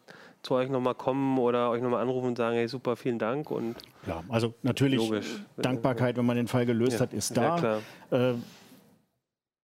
[0.42, 3.50] zu euch nochmal kommen oder euch nochmal anrufen und sagen, hey super, vielen Dank.
[3.50, 5.26] Und ja, also natürlich logisch.
[5.56, 7.00] Dankbarkeit, wenn man den Fall gelöst ja.
[7.00, 7.82] hat, ist da.
[8.10, 8.34] Ja, äh,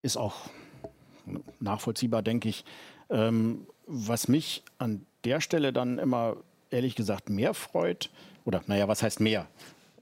[0.03, 0.51] ist auch
[1.61, 2.65] nachvollziehbar, denke ich.
[3.11, 6.37] Ähm, was mich an der Stelle dann immer
[6.71, 8.11] ehrlich gesagt mehr freut,
[8.45, 9.47] oder naja, was heißt mehr?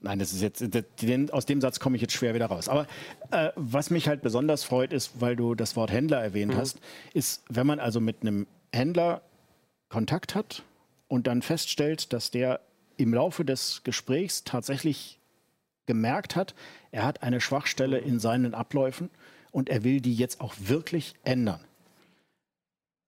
[0.03, 0.63] Nein, das ist jetzt,
[1.01, 2.67] den, aus dem Satz komme ich jetzt schwer wieder raus.
[2.67, 2.87] Aber
[3.29, 6.57] äh, was mich halt besonders freut, ist, weil du das Wort Händler erwähnt mhm.
[6.57, 6.79] hast,
[7.13, 9.21] ist, wenn man also mit einem Händler
[9.89, 10.63] Kontakt hat
[11.07, 12.61] und dann feststellt, dass der
[12.97, 15.19] im Laufe des Gesprächs tatsächlich
[15.85, 16.55] gemerkt hat,
[16.91, 19.09] er hat eine Schwachstelle in seinen Abläufen
[19.51, 21.59] und er will die jetzt auch wirklich ändern.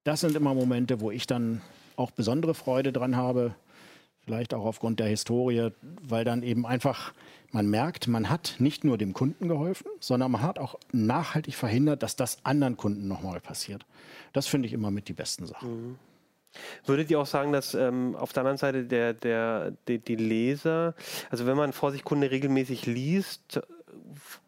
[0.04, 1.62] Das sind immer Momente, wo ich dann
[1.96, 3.56] auch besondere Freude dran habe,
[4.26, 5.70] Vielleicht auch aufgrund der Historie,
[6.02, 7.14] weil dann eben einfach
[7.54, 12.02] man merkt, man hat nicht nur dem Kunden geholfen, sondern man hat auch nachhaltig verhindert,
[12.02, 13.86] dass das anderen Kunden nochmal passiert.
[14.34, 15.70] Das finde ich immer mit die besten Sachen.
[15.70, 16.00] Mhm.
[16.86, 20.96] Würdet ihr auch sagen, dass ähm, auf der anderen Seite der, der, die, die Leser,
[21.30, 23.62] also wenn man Vorsichtkunde regelmäßig liest,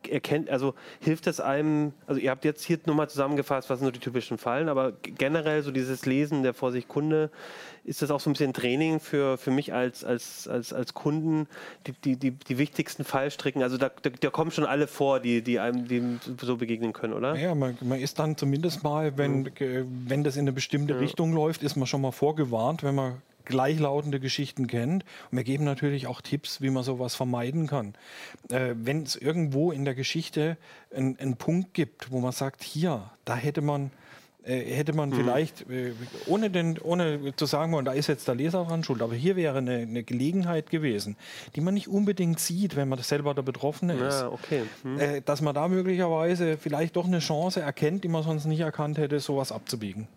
[0.09, 3.91] erkennt, also hilft es einem, also ihr habt jetzt hier nochmal zusammengefasst, was sind so
[3.91, 7.31] die typischen Fallen, aber generell so dieses Lesen der Vorsicht Kunde,
[7.83, 11.47] ist das auch so ein bisschen Training für, für mich als, als, als, als Kunden,
[11.87, 15.41] die, die, die, die wichtigsten Fallstricken, also da, da, da, kommen schon alle vor, die,
[15.41, 17.35] die einem die so begegnen können, oder?
[17.35, 20.05] Ja, man, man ist dann zumindest mal, wenn, mhm.
[20.07, 20.99] wenn das in eine bestimmte ja.
[20.99, 25.05] Richtung läuft, ist man schon mal vorgewarnt, wenn man gleichlautende Geschichten kennt.
[25.31, 27.93] Und wir geben natürlich auch Tipps, wie man sowas vermeiden kann.
[28.49, 30.57] Äh, Wenn es irgendwo in der Geschichte
[30.95, 33.91] einen Punkt gibt, wo man sagt, hier, da hätte man
[34.45, 35.15] äh, hätte man mhm.
[35.15, 35.93] vielleicht, äh,
[36.27, 39.35] ohne, den, ohne zu sagen, und da ist jetzt der Leser dran schuld, aber hier
[39.35, 41.17] wäre eine, eine, Gelegenheit gewesen,
[41.55, 44.61] die man nicht unbedingt sieht, wenn man selber der Betroffene ist, ja, okay.
[44.83, 44.99] mhm.
[44.99, 48.99] äh, dass man da möglicherweise vielleicht doch eine Chance erkennt, die man sonst nicht erkannt
[48.99, 50.07] hätte, sowas abzubiegen.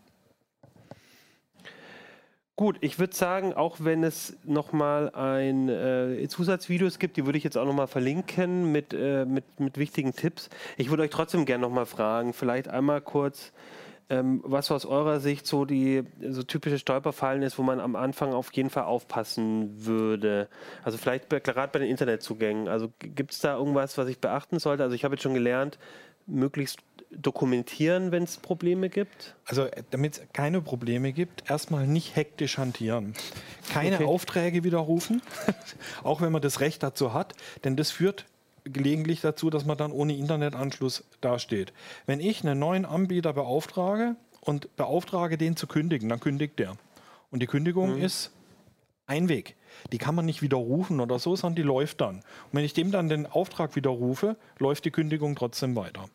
[2.59, 7.45] Gut, ich würde sagen, auch wenn es nochmal ein äh, Zusatzvideos gibt, die würde ich
[7.45, 10.51] jetzt auch nochmal verlinken mit, äh, mit, mit wichtigen Tipps.
[10.77, 13.53] Ich würde euch trotzdem gerne nochmal fragen, vielleicht einmal kurz,
[14.11, 18.33] ähm, was aus eurer Sicht so die so typische Stolperfallen ist, wo man am Anfang
[18.33, 20.49] auf jeden Fall aufpassen würde.
[20.83, 22.67] Also vielleicht gerade bei den Internetzugängen.
[22.67, 24.83] Also gibt es da irgendwas, was ich beachten sollte?
[24.83, 25.79] Also ich habe jetzt schon gelernt,
[26.27, 26.81] möglichst
[27.11, 29.35] dokumentieren, wenn es Probleme gibt?
[29.45, 33.15] Also äh, damit es keine Probleme gibt, erstmal nicht hektisch hantieren.
[33.71, 34.05] Keine okay.
[34.05, 35.23] Aufträge widerrufen,
[36.03, 37.35] auch wenn man das Recht dazu hat,
[37.65, 38.27] denn das führt
[38.65, 41.73] gelegentlich dazu, dass man dann ohne Internetanschluss dasteht.
[42.07, 46.77] Wenn ich einen neuen Anbieter beauftrage und beauftrage, den zu kündigen, dann kündigt der.
[47.31, 48.03] Und die Kündigung mhm.
[48.03, 48.33] ist
[49.07, 49.57] ein Weg.
[49.93, 52.17] Die kann man nicht widerrufen oder so, sondern die läuft dann.
[52.17, 56.09] Und wenn ich dem dann den Auftrag widerrufe, läuft die Kündigung trotzdem weiter.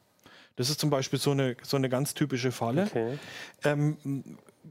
[0.55, 2.83] Das ist zum Beispiel so eine, so eine ganz typische Falle.
[2.83, 3.17] Okay.
[3.63, 3.97] Ähm,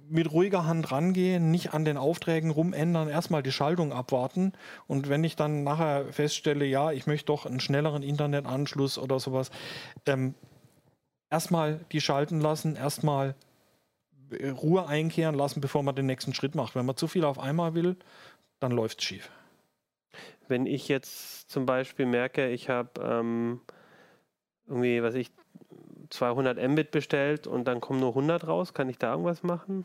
[0.09, 4.53] mit ruhiger Hand rangehen, nicht an den Aufträgen rumändern, erstmal die Schaltung abwarten.
[4.87, 9.51] Und wenn ich dann nachher feststelle, ja, ich möchte doch einen schnelleren Internetanschluss oder sowas,
[10.07, 10.35] ähm,
[11.31, 13.35] erstmal die schalten lassen, erstmal
[14.41, 16.75] Ruhe einkehren lassen, bevor man den nächsten Schritt macht.
[16.75, 17.97] Wenn man zu viel auf einmal will,
[18.61, 19.31] dann läuft es schief.
[20.49, 23.61] Wenn ich jetzt zum Beispiel merke, ich habe ähm,
[24.67, 25.31] irgendwie, was ich,
[26.13, 28.75] 200 Mbit bestellt und dann kommen nur 100 raus.
[28.75, 29.85] Kann ich da irgendwas machen?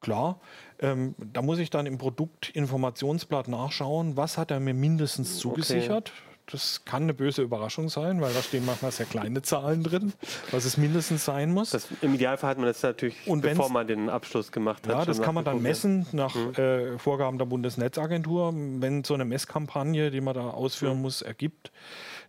[0.00, 0.40] Klar,
[0.80, 6.12] ähm, da muss ich dann im Produktinformationsblatt nachschauen, was hat er mir mindestens zugesichert.
[6.12, 6.32] Okay.
[6.50, 10.12] Das kann eine böse Überraschung sein, weil da stehen manchmal sehr kleine Zahlen drin,
[10.50, 11.70] was es mindestens sein muss.
[11.70, 14.92] Das, Im Idealfall hat man das natürlich, Und bevor man den Abschluss gemacht hat.
[14.92, 16.54] Ja, das kann man dann messen nach mhm.
[16.54, 18.52] äh, Vorgaben der Bundesnetzagentur.
[18.54, 21.02] Wenn so eine Messkampagne, die man da ausführen mhm.
[21.02, 21.70] muss, ergibt,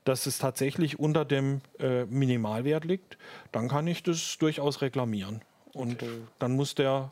[0.04, 3.18] dass es tatsächlich unter dem äh, Minimalwert liegt,
[3.52, 5.42] dann kann ich das durchaus reklamieren.
[5.74, 6.12] Und okay.
[6.40, 7.12] dann muss der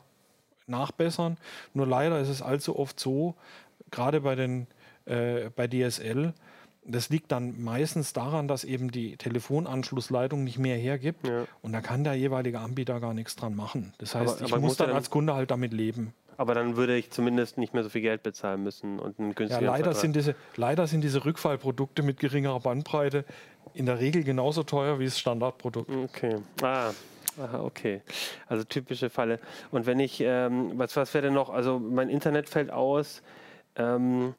[0.66, 1.36] nachbessern.
[1.74, 3.34] Nur leider ist es allzu oft so,
[3.90, 4.66] gerade bei den
[5.04, 6.32] äh, bei DSL,
[6.84, 11.44] das liegt dann meistens daran, dass eben die Telefonanschlussleitung nicht mehr hergibt ja.
[11.60, 13.92] und da kann der jeweilige Anbieter gar nichts dran machen.
[13.98, 16.12] Das heißt, aber, ich aber muss dann als Kunde halt damit leben.
[16.36, 19.64] Aber dann würde ich zumindest nicht mehr so viel Geld bezahlen müssen und einen günstigeren
[19.64, 23.24] ja, leider sind diese Leider sind diese Rückfallprodukte mit geringerer Bandbreite
[23.74, 25.90] in der Regel genauso teuer wie das Standardprodukt.
[25.90, 26.36] Okay.
[26.62, 26.90] Ah,
[27.40, 28.02] Aha, okay.
[28.46, 29.38] Also typische Falle.
[29.70, 31.50] Und wenn ich, ähm, was, was wäre denn noch?
[31.50, 33.22] Also mein Internet fällt aus.
[33.76, 34.34] Ähm,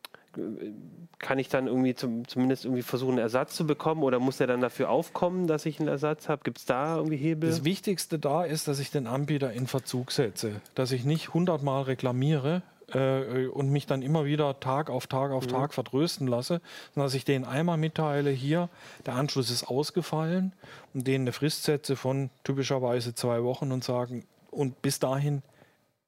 [1.19, 4.47] kann ich dann irgendwie zum, zumindest irgendwie versuchen, einen Ersatz zu bekommen oder muss der
[4.47, 6.41] dann dafür aufkommen, dass ich einen Ersatz habe?
[6.43, 7.49] Gibt es da irgendwie Hebel?
[7.49, 11.83] Das Wichtigste da ist, dass ich den Anbieter in Verzug setze, dass ich nicht hundertmal
[11.83, 12.61] reklamiere
[12.93, 15.51] äh, und mich dann immer wieder Tag auf Tag auf mhm.
[15.51, 16.61] Tag vertrösten lasse,
[16.93, 18.69] sondern dass ich denen einmal mitteile, hier,
[19.05, 20.53] der Anschluss ist ausgefallen
[20.93, 25.41] und denen eine Frist setze von typischerweise zwei Wochen und sagen, und bis dahin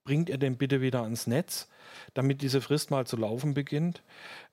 [0.05, 1.67] bringt ihr den bitte wieder ans Netz
[2.13, 4.01] damit diese Frist mal zu laufen beginnt.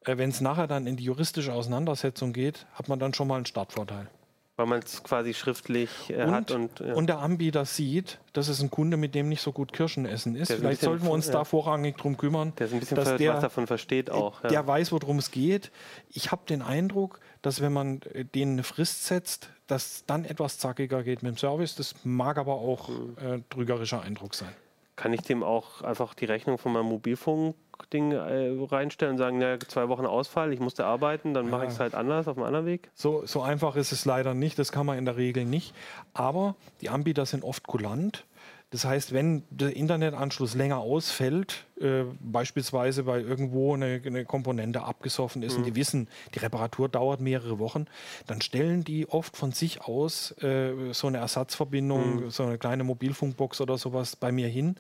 [0.05, 3.37] Äh, Wenn es nachher dann in die juristische Auseinandersetzung geht, hat man dann schon mal
[3.37, 4.09] einen Startvorteil.
[4.57, 6.51] Weil man es quasi schriftlich äh, und, hat.
[6.51, 6.93] Und, ja.
[6.93, 10.37] und der Anbieter sieht, dass es ein Kunde, mit dem nicht so gut Kirschen essen
[10.37, 10.53] ist.
[10.53, 11.33] Vielleicht bisschen, sollten wir uns ja.
[11.33, 12.53] da vorrangig drum kümmern.
[12.59, 14.43] Der ist ein bisschen dass der, was davon versteht auch.
[14.43, 14.51] Ja.
[14.51, 15.71] Der weiß, worum es geht.
[16.11, 20.59] Ich habe den Eindruck, dass wenn man äh, denen eine Frist setzt, dass dann etwas
[20.59, 21.75] zackiger geht mit dem Service.
[21.75, 23.17] Das mag aber auch mhm.
[23.25, 24.53] äh, trügerischer Eindruck sein
[24.97, 29.59] kann ich dem auch einfach die Rechnung von meinem Mobilfunkding äh, reinstellen und sagen, ja,
[29.61, 31.51] zwei Wochen Ausfall, ich musste arbeiten, dann ja.
[31.51, 32.91] mache ich es halt anders auf einem anderen Weg?
[32.95, 35.75] So, so einfach ist es leider nicht, das kann man in der Regel nicht.
[36.13, 38.25] Aber die Anbieter sind oft kulant
[38.73, 45.43] das heißt, wenn der Internetanschluss länger ausfällt, äh, beispielsweise weil irgendwo eine, eine Komponente abgesoffen
[45.43, 45.59] ist mhm.
[45.59, 47.85] und die wissen, die Reparatur dauert mehrere Wochen,
[48.27, 52.31] dann stellen die oft von sich aus äh, so eine Ersatzverbindung, mhm.
[52.31, 54.77] so eine kleine Mobilfunkbox oder sowas bei mir hin,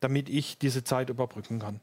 [0.00, 1.80] damit ich diese Zeit überbrücken kann.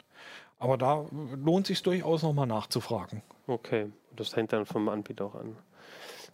[0.59, 3.22] Aber da lohnt sich durchaus nochmal nachzufragen.
[3.47, 3.88] Okay,
[4.18, 5.55] das hängt dann vom Anbieter auch an.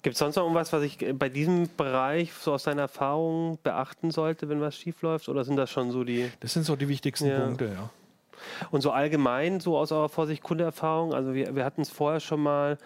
[0.02, 4.12] Gibt es sonst noch irgendwas, was ich bei diesem Bereich so aus deiner Erfahrung beachten
[4.12, 5.28] sollte, wenn was schief läuft?
[5.28, 6.32] Oder sind das schon so die.
[6.39, 7.39] Das sind so die wichtigsten ja.
[7.41, 7.89] Punkte, ja.
[8.72, 12.41] Und so allgemein, so aus eurer Vorsicht Kundeerfahrung, also wir, wir hatten es vorher schon
[12.41, 12.78] mal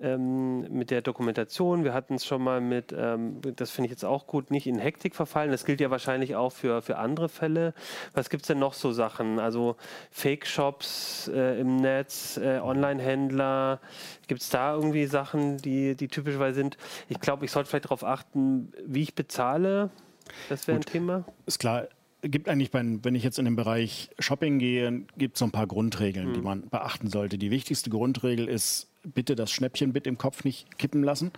[0.00, 1.84] ähm, mit der Dokumentation.
[1.84, 4.78] Wir hatten es schon mal mit, ähm, das finde ich jetzt auch gut, nicht in
[4.78, 5.50] Hektik verfallen.
[5.50, 7.74] Das gilt ja wahrscheinlich auch für, für andere Fälle.
[8.14, 9.38] Was gibt es denn noch so Sachen?
[9.38, 9.76] Also
[10.10, 13.80] Fake-Shops äh, im Netz, äh, Online-Händler.
[14.28, 16.76] Gibt es da irgendwie Sachen, die, die typischerweise sind?
[17.08, 19.90] Ich glaube, ich sollte vielleicht darauf achten, wie ich bezahle.
[20.48, 21.24] Das wäre ein Thema.
[21.46, 21.88] Ist klar
[22.22, 25.50] gibt eigentlich, beim, wenn ich jetzt in den Bereich Shopping gehe, gibt es so ein
[25.50, 26.34] paar Grundregeln, mhm.
[26.34, 27.36] die man beachten sollte.
[27.36, 31.32] Die wichtigste Grundregel ist, bitte das Schnäppchenbit im Kopf nicht kippen lassen.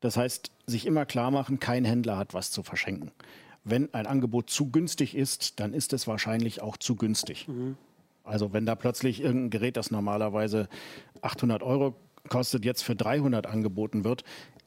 [0.00, 3.10] Das heißt, sich immer klar machen, kein Händler hat was zu verschenken.
[3.64, 7.48] Wenn ein Angebot zu günstig ist, dann ist es wahrscheinlich auch zu günstig.
[7.48, 7.76] Mhm.
[8.22, 10.68] Also wenn da plötzlich irgendein Gerät, das normalerweise
[11.22, 11.94] 800 Euro
[12.28, 14.24] kostet, jetzt für 300 angeboten wird,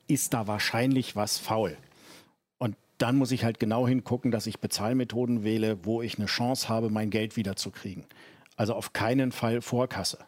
[0.08, 1.76] ist da wahrscheinlich was faul.
[2.58, 6.70] Und dann muss ich halt genau hingucken, dass ich Bezahlmethoden wähle, wo ich eine Chance
[6.70, 8.06] habe, mein Geld wiederzukriegen.
[8.56, 10.20] Also auf keinen Fall Vorkasse.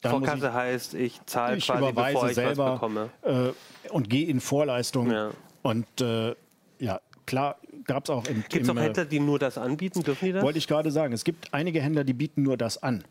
[0.00, 3.10] Dann Vorkasse ich, heißt, ich zahle quasi, bevor ich selber, was bekomme.
[3.22, 5.10] Äh, und gehe in Vorleistung.
[5.10, 5.30] Ja.
[5.62, 6.36] Und äh,
[6.78, 10.02] ja, klar gab es auch im Gibt es auch Händler, die nur das anbieten?
[10.02, 10.44] Dürfen die das?
[10.44, 11.12] Wollte ich gerade sagen.
[11.12, 13.02] Es gibt einige Händler, die bieten nur das an.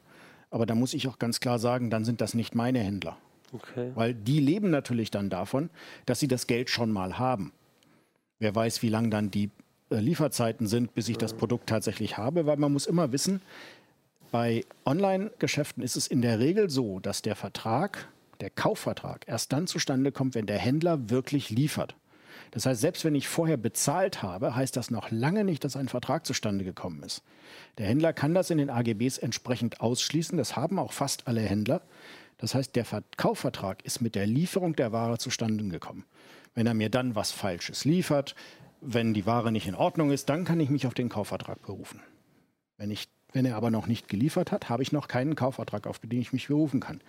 [0.49, 3.17] Aber da muss ich auch ganz klar sagen, dann sind das nicht meine Händler.
[3.51, 3.91] Okay.
[3.95, 5.69] Weil die leben natürlich dann davon,
[6.05, 7.51] dass sie das Geld schon mal haben.
[8.39, 9.49] Wer weiß, wie lang dann die
[9.89, 13.41] äh, Lieferzeiten sind, bis ich das Produkt tatsächlich habe, weil man muss immer wissen,
[14.31, 18.09] bei Online-Geschäften ist es in der Regel so, dass der Vertrag,
[18.41, 21.95] der Kaufvertrag, erst dann zustande kommt, wenn der Händler wirklich liefert.
[22.51, 25.89] Das heißt, selbst wenn ich vorher bezahlt habe, heißt das noch lange nicht, dass ein
[25.89, 27.23] Vertrag zustande gekommen ist.
[27.77, 30.37] Der Händler kann das in den AGBs entsprechend ausschließen.
[30.37, 31.81] Das haben auch fast alle Händler.
[32.37, 32.85] Das heißt, der
[33.17, 36.05] Kaufvertrag ist mit der Lieferung der Ware zustande gekommen.
[36.53, 38.35] Wenn er mir dann was Falsches liefert,
[38.81, 42.01] wenn die Ware nicht in Ordnung ist, dann kann ich mich auf den Kaufvertrag berufen.
[42.77, 43.07] Wenn ich
[43.37, 46.33] wenn er aber noch nicht geliefert hat, habe ich noch keinen Kaufvertrag, auf den ich
[46.33, 47.01] mich berufen kann.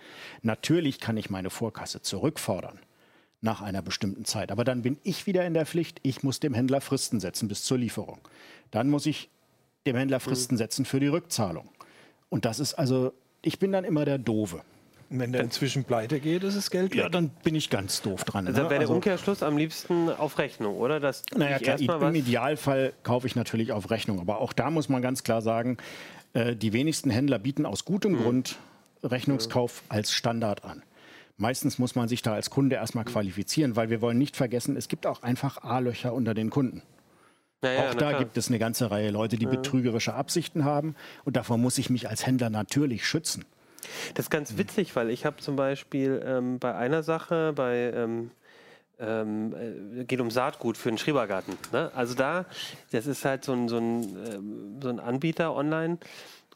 [0.43, 2.79] Natürlich kann ich meine Vorkasse zurückfordern.
[3.41, 4.51] nach einer bestimmten Zeit.
[4.51, 7.63] Aber dann bin ich wieder in der Pflicht, ich muss dem Händler Fristen setzen bis
[7.63, 8.19] zur Lieferung.
[8.69, 9.29] Dann muss ich
[9.87, 10.57] dem Händler Fristen mhm.
[10.57, 11.69] setzen für die Rückzahlung.
[12.29, 14.61] Und das ist also, ich bin dann immer der Doofe.
[15.09, 16.99] wenn der inzwischen pleite geht, ist es Geld weg.
[16.99, 18.45] Ja, dann bin ich ganz doof dran.
[18.45, 18.63] Also ne?
[18.65, 20.99] wäre der also Umkehrschluss am liebsten auf Rechnung, oder?
[20.99, 24.19] Dass naja, klar, im Idealfall kaufe ich natürlich auf Rechnung.
[24.19, 25.77] Aber auch da muss man ganz klar sagen,
[26.33, 28.17] äh, die wenigsten Händler bieten aus gutem mhm.
[28.17, 28.59] Grund
[29.03, 29.85] Rechnungskauf mhm.
[29.89, 30.83] als Standard an.
[31.37, 34.89] Meistens muss man sich da als Kunde erstmal qualifizieren, weil wir wollen nicht vergessen, es
[34.89, 36.81] gibt auch einfach A-Löcher unter den Kunden.
[37.63, 39.51] Ja, ja, auch da gibt es eine ganze Reihe Leute, die ja.
[39.51, 43.45] betrügerische Absichten haben und davor muss ich mich als Händler natürlich schützen.
[44.13, 48.31] Das ist ganz witzig, weil ich habe zum Beispiel ähm, bei einer Sache, bei ähm,
[48.99, 49.53] ähm,
[49.99, 51.57] äh, geht um Saatgut für einen Schrebergarten.
[51.71, 51.91] Ne?
[51.95, 52.45] Also da,
[52.91, 55.97] das ist halt so ein, so ein, ähm, so ein Anbieter online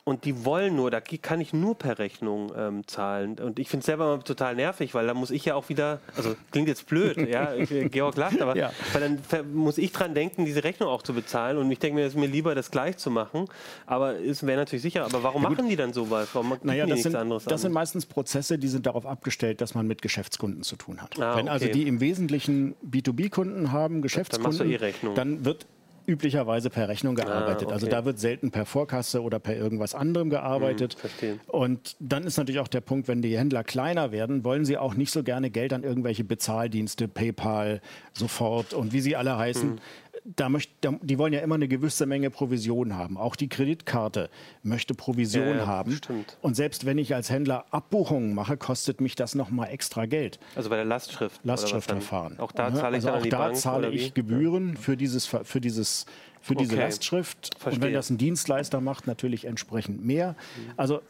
[0.05, 3.39] und die wollen nur, da kann ich nur per Rechnung ähm, zahlen.
[3.39, 6.35] Und ich finde es selber total nervig, weil da muss ich ja auch wieder, also
[6.51, 8.71] klingt jetzt blöd, ja, ich, Georg lacht, aber ja.
[8.91, 11.57] weil dann muss ich dran denken, diese Rechnung auch zu bezahlen.
[11.57, 13.45] Und ich denke mir, es ist mir lieber, das gleich zu machen.
[13.85, 15.05] Aber es wäre natürlich sicher.
[15.05, 16.27] Aber warum ja, machen die dann sowas?
[16.33, 17.57] Warum naja, das, sind, das an?
[17.57, 21.17] sind meistens Prozesse, die sind darauf abgestellt, dass man mit Geschäftskunden zu tun hat.
[21.17, 21.71] Ah, Wenn also okay.
[21.71, 25.65] also die im Wesentlichen B2B-Kunden haben, Geschäftskunden, dann, eh dann wird
[26.05, 27.63] üblicherweise per Rechnung ah, gearbeitet.
[27.63, 27.73] Ah, okay.
[27.73, 30.97] Also da wird selten per Vorkasse oder per irgendwas anderem gearbeitet.
[31.19, 34.77] Hm, und dann ist natürlich auch der Punkt, wenn die Händler kleiner werden, wollen sie
[34.77, 37.81] auch nicht so gerne Geld an irgendwelche Bezahldienste, PayPal,
[38.13, 39.79] sofort und wie sie alle heißen, hm
[40.25, 40.71] da möcht,
[41.01, 43.17] die wollen ja immer eine gewisse Menge Provision haben.
[43.17, 44.29] Auch die Kreditkarte
[44.61, 45.91] möchte Provision ja, ja, haben.
[45.91, 46.37] Stimmt.
[46.41, 50.39] Und selbst wenn ich als Händler Abbuchungen mache, kostet mich das nochmal extra Geld.
[50.55, 51.41] Also bei der Lastschrift.
[51.43, 52.39] Lastschriftverfahren.
[52.39, 56.05] Auch da zahle ich also auch da Bank, zahle ich Gebühren für dieses für dieses
[56.41, 56.83] für diese okay.
[56.83, 57.51] Lastschrift.
[57.57, 57.79] Verstehe.
[57.79, 60.31] Und wenn das ein Dienstleister macht, natürlich entsprechend mehr.
[60.57, 60.73] Mhm.
[60.77, 61.01] Also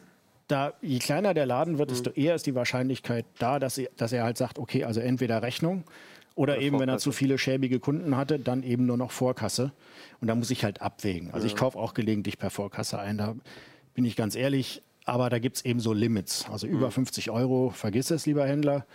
[0.48, 2.16] da, je kleiner der Laden wird, desto mhm.
[2.16, 5.84] eher ist die Wahrscheinlichkeit da, dass er, dass er halt sagt, okay, also entweder Rechnung
[6.34, 9.72] oder, eben, wenn er zu viele schäbige Kunden hatte, dann eben nur noch Vorkasse.
[10.20, 11.30] Und da muss ich halt abwägen.
[11.30, 11.52] Also ja.
[11.52, 13.18] ich kaufe auch gelegentlich per Vorkasse ein.
[13.18, 13.36] Da
[13.94, 14.82] bin ich ganz ehrlich.
[15.04, 16.48] Aber da gibt es eben so Limits.
[16.50, 16.92] Also über mhm.
[16.92, 18.86] 50 Euro, vergiss es, lieber Händler.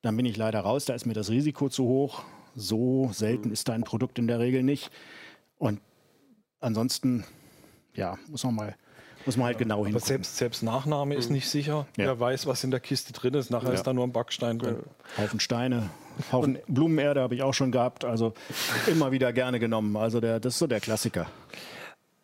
[0.00, 0.84] Dann bin ich leider raus.
[0.84, 2.24] Da ist mir das Risiko zu hoch.
[2.56, 3.52] So selten mhm.
[3.52, 4.90] ist dein Produkt in der Regel nicht.
[5.58, 5.80] Und
[6.58, 7.24] ansonsten,
[7.94, 8.76] ja, muss man mal
[9.24, 9.98] muss man halt genau hin.
[9.98, 11.36] Selbst, selbst Nachname ist mhm.
[11.36, 11.86] nicht sicher.
[11.96, 12.06] Ja.
[12.06, 13.50] Wer weiß, was in der Kiste drin ist.
[13.50, 13.74] Nachher ja.
[13.74, 14.78] ist da nur ein Backstein drin.
[15.18, 15.90] Haufen Steine,
[16.30, 18.04] Haufen Blumenerde habe ich auch schon gehabt.
[18.04, 18.34] Also
[18.86, 19.96] immer wieder gerne genommen.
[19.96, 21.26] Also der, das ist so der Klassiker.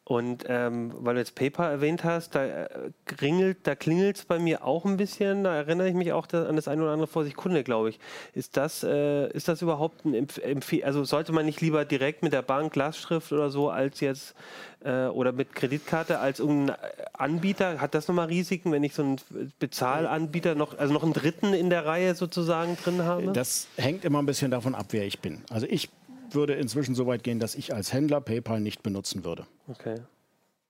[0.09, 2.69] Und ähm, weil du jetzt PayPal erwähnt hast, da äh,
[3.05, 5.45] klingelt da es bei mir auch ein bisschen.
[5.45, 8.01] Da erinnere ich mich auch an das eine oder andere vor sich Kunde, glaube ich.
[8.33, 10.87] Ist das, äh, ist das überhaupt ein Empfehlung?
[10.87, 14.35] Also sollte man nicht lieber direkt mit der Bank Lastschrift oder so als jetzt
[14.83, 16.77] äh, oder mit Kreditkarte als irgendein
[17.13, 17.79] Anbieter?
[17.79, 19.21] Hat das nochmal Risiken, wenn ich so einen
[19.59, 23.33] Bezahlanbieter noch, also noch einen dritten in der Reihe sozusagen drin habe?
[23.33, 25.43] Das hängt immer ein bisschen davon ab, wer ich bin.
[25.51, 25.91] Also ich
[26.35, 29.47] würde inzwischen so weit gehen, dass ich als Händler PayPal nicht benutzen würde.
[29.69, 29.97] Okay.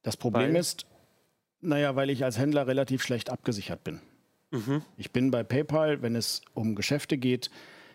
[0.03, 0.61] Das Problem weil?
[0.61, 0.87] ist,
[1.61, 4.01] naja, weil ich als Händler relativ schlecht abgesichert bin.
[4.51, 4.83] Mhm.
[4.97, 7.51] Ich bin bei PayPal, wenn es um Geschäfte geht,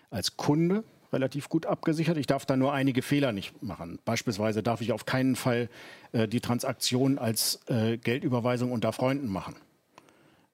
[0.10, 2.18] als Kunde relativ gut abgesichert.
[2.18, 4.00] Ich darf da nur einige Fehler nicht machen.
[4.04, 5.70] Beispielsweise darf ich auf keinen Fall
[6.12, 9.56] äh, die Transaktion als äh, Geldüberweisung unter Freunden machen.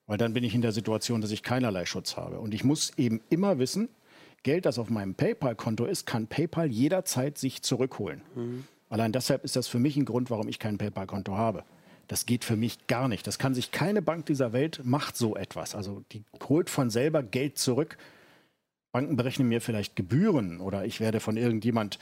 [0.06, 2.40] Weil dann bin ich in der Situation, dass ich keinerlei Schutz habe.
[2.40, 3.88] Und ich muss eben immer wissen,
[4.42, 8.22] Geld, das auf meinem PayPal-Konto ist, kann PayPal jederzeit sich zurückholen.
[8.34, 8.64] Mhm.
[8.88, 11.64] Allein deshalb ist das für mich ein Grund, warum ich kein PayPal-Konto habe.
[12.08, 13.26] Das geht für mich gar nicht.
[13.26, 15.76] Das kann sich keine Bank dieser Welt macht so etwas.
[15.76, 17.98] Also die holt von selber Geld zurück.
[18.90, 22.00] Banken berechnen mir vielleicht Gebühren oder ich werde von irgendjemand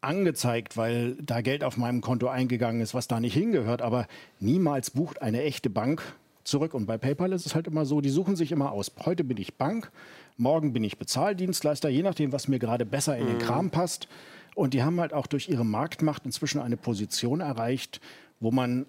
[0.00, 3.82] angezeigt, weil da Geld auf meinem Konto eingegangen ist, was da nicht hingehört.
[3.82, 4.06] Aber
[4.38, 6.02] niemals bucht eine echte Bank
[6.44, 6.74] zurück.
[6.74, 8.92] Und bei PayPal ist es halt immer so, die suchen sich immer aus.
[9.04, 9.90] Heute bin ich Bank,
[10.36, 13.40] morgen bin ich Bezahldienstleister, je nachdem, was mir gerade besser in den mhm.
[13.40, 14.08] Kram passt.
[14.54, 18.00] Und die haben halt auch durch ihre Marktmacht inzwischen eine Position erreicht,
[18.40, 18.86] wo man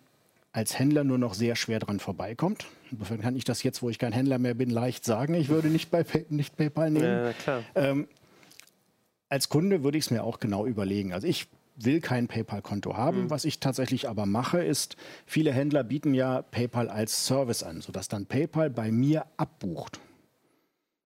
[0.54, 2.66] als Händler nur noch sehr schwer dran vorbeikommt.
[2.92, 5.34] Insofern kann ich das jetzt, wo ich kein Händler mehr bin, leicht sagen.
[5.34, 7.34] Ich würde nicht, bei Pay nicht PayPal nehmen.
[7.46, 8.08] Ja, ähm,
[9.30, 11.14] als Kunde würde ich es mir auch genau überlegen.
[11.14, 11.48] Also ich
[11.86, 13.24] will kein PayPal-Konto haben.
[13.24, 13.30] Mhm.
[13.30, 18.08] Was ich tatsächlich aber mache, ist, viele Händler bieten ja PayPal als Service an, sodass
[18.08, 20.00] dann PayPal bei mir abbucht.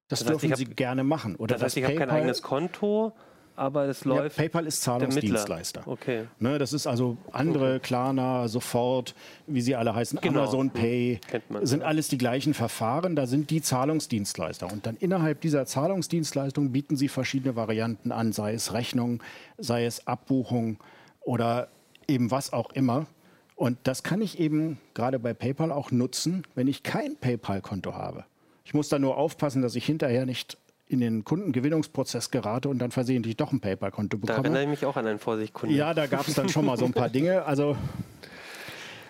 [0.07, 1.36] Das, das heißt, dürfen Sie gerne machen.
[1.36, 3.13] Oder das heißt, ich habe kein eigenes Konto,
[3.55, 4.37] aber es läuft.
[4.37, 5.87] Ja, PayPal ist Zahlungsdienstleister.
[5.87, 6.25] Okay.
[6.39, 7.79] Ne, das ist also andere, okay.
[7.79, 9.15] Klarna, Sofort,
[9.47, 10.41] wie sie alle heißen, genau.
[10.41, 11.87] Amazon Pay, man, sind ja.
[11.87, 13.15] alles die gleichen Verfahren.
[13.15, 14.71] Da sind die Zahlungsdienstleister.
[14.71, 19.21] Und dann innerhalb dieser Zahlungsdienstleistung bieten sie verschiedene Varianten an, sei es Rechnung,
[19.57, 20.77] sei es Abbuchung
[21.21, 21.69] oder
[22.07, 23.07] eben was auch immer.
[23.55, 28.25] Und das kann ich eben gerade bei PayPal auch nutzen, wenn ich kein PayPal-Konto habe.
[28.65, 30.57] Ich muss da nur aufpassen, dass ich hinterher nicht
[30.88, 34.38] in den Kundengewinnungsprozess gerate und dann versehentlich doch ein PayPal-Konto bekomme.
[34.38, 35.75] Da erinnere ich mich auch an einen Vorsichtkunden.
[35.75, 37.43] Ja, da gab es dann schon mal so ein paar Dinge.
[37.45, 37.75] Also,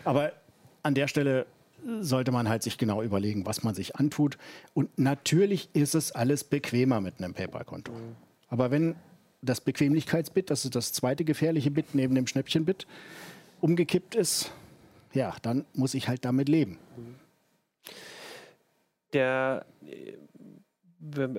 [0.04, 0.32] aber
[0.84, 1.46] an der Stelle
[2.00, 4.38] sollte man halt sich genau überlegen, was man sich antut.
[4.74, 7.92] Und natürlich ist es alles bequemer mit einem PayPal-Konto.
[7.92, 8.16] Mhm.
[8.48, 8.96] Aber wenn
[9.42, 12.88] das Bequemlichkeitsbit, das ist das zweite gefährliche Bit neben dem Schnäppchenbit,
[13.62, 14.52] umgekippt ist,
[15.14, 16.78] ja, dann muss ich halt damit leben.
[19.14, 19.66] Der,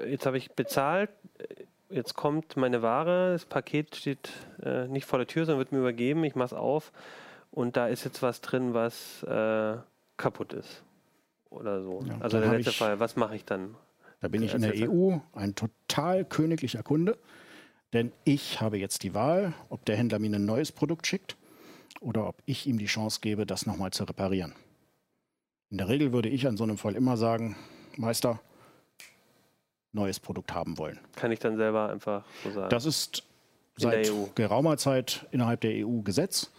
[0.06, 1.10] jetzt habe ich bezahlt,
[1.90, 4.30] jetzt kommt meine Ware, das Paket steht
[4.62, 6.92] äh, nicht vor der Tür, sondern wird mir übergeben, ich mache es auf
[7.50, 9.76] und da ist jetzt was drin, was äh,
[10.16, 10.82] kaputt ist.
[11.50, 12.02] Oder so.
[12.06, 13.76] Ja, also der letzte ich, Fall, was mache ich dann?
[14.20, 17.18] Da bin ich in der EU ein total königlicher Kunde,
[17.92, 21.36] denn ich habe jetzt die Wahl, ob der Händler mir ein neues Produkt schickt
[22.00, 24.54] oder ob ich ihm die Chance gebe, das nochmal zu reparieren.
[25.70, 27.56] In der Regel würde ich an so einem Fall immer sagen,
[27.96, 28.40] Meister,
[29.96, 31.00] neues Produkt haben wollen.
[31.16, 32.70] Kann ich dann selber einfach so sagen?
[32.70, 33.24] Das ist
[33.76, 36.52] seit e geraumer Zeit innerhalb der EU Gesetz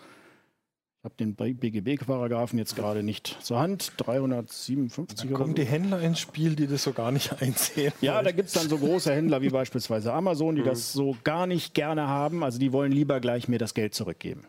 [1.07, 3.93] habe den BGB-Paragraphen jetzt gerade nicht zur Hand.
[3.97, 5.55] 357 da kommen so.
[5.55, 7.93] die Händler ins Spiel, die das so gar nicht einsehen.
[8.01, 10.65] Ja, da gibt es dann so große Händler wie beispielsweise Amazon, die mhm.
[10.65, 12.43] das so gar nicht gerne haben.
[12.43, 14.43] Also die wollen lieber gleich mir das Geld zurückgeben.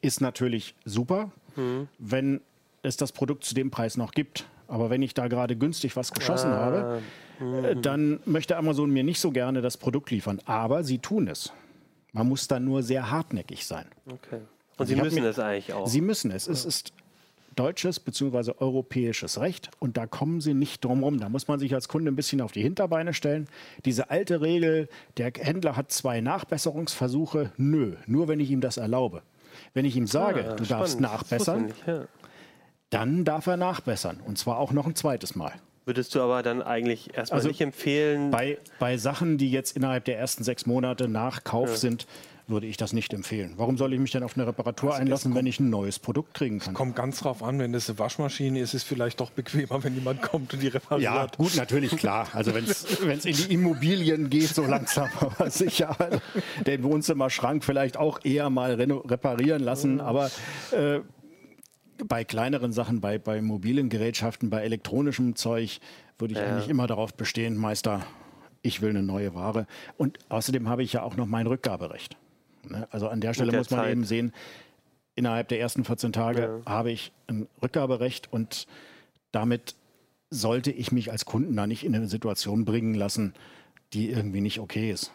[0.00, 1.88] Ist natürlich super, mhm.
[1.98, 2.40] wenn
[2.82, 4.46] es das Produkt zu dem Preis noch gibt.
[4.66, 6.56] Aber wenn ich da gerade günstig was geschossen ah.
[6.56, 7.02] habe,
[7.40, 7.82] mhm.
[7.82, 10.40] dann möchte Amazon mir nicht so gerne das Produkt liefern.
[10.44, 11.52] Aber sie tun es.
[12.12, 13.86] Man muss da nur sehr hartnäckig sein.
[14.10, 14.40] Okay.
[14.76, 15.86] Und Sie müssen es eigentlich auch.
[15.86, 16.46] Sie müssen es.
[16.46, 16.92] Es ist
[17.56, 18.52] deutsches bzw.
[18.58, 21.18] europäisches Recht und da kommen Sie nicht drum rum.
[21.18, 23.48] Da muss man sich als Kunde ein bisschen auf die Hinterbeine stellen.
[23.84, 29.22] Diese alte Regel, der Händler hat zwei Nachbesserungsversuche, nö, nur wenn ich ihm das erlaube.
[29.74, 30.70] Wenn ich ihm sage, ah, du spannend.
[30.70, 32.04] darfst nachbessern, nicht, ja.
[32.90, 35.52] dann darf er nachbessern und zwar auch noch ein zweites Mal.
[35.88, 38.30] Würdest du aber dann eigentlich erstmal also nicht empfehlen?
[38.30, 41.76] Bei, bei Sachen, die jetzt innerhalb der ersten sechs Monate nach Kauf ja.
[41.76, 42.06] sind,
[42.46, 43.54] würde ich das nicht empfehlen.
[43.56, 46.34] Warum soll ich mich denn auf eine Reparatur also einlassen, wenn ich ein neues Produkt
[46.34, 46.74] kriegen kann?
[46.74, 49.82] Es kommt ganz drauf an, wenn das eine Waschmaschine ist, ist es vielleicht doch bequemer,
[49.82, 51.02] wenn jemand kommt und die repariert.
[51.02, 52.28] Ja, gut, natürlich, klar.
[52.34, 52.84] Also wenn es
[53.24, 55.96] in die Immobilien geht, so langsam, aber sicher
[56.66, 60.02] den Wohnzimmerschrank vielleicht auch eher mal reparieren lassen.
[60.02, 60.30] Aber
[60.72, 61.00] äh,
[62.06, 65.80] bei kleineren Sachen, bei, bei mobilen Gerätschaften, bei elektronischem Zeug,
[66.18, 66.46] würde ich ja.
[66.46, 68.04] eigentlich immer darauf bestehen, Meister,
[68.62, 69.66] ich will eine neue Ware.
[69.96, 72.16] Und außerdem habe ich ja auch noch mein Rückgaberecht.
[72.68, 72.86] Ne?
[72.90, 73.92] Also an der Stelle der muss man Zeit.
[73.92, 74.32] eben sehen,
[75.14, 76.70] innerhalb der ersten 14 Tage ja.
[76.70, 78.66] habe ich ein Rückgaberecht und
[79.32, 79.74] damit
[80.30, 83.34] sollte ich mich als Kunden da nicht in eine Situation bringen lassen,
[83.92, 85.12] die irgendwie nicht okay ist.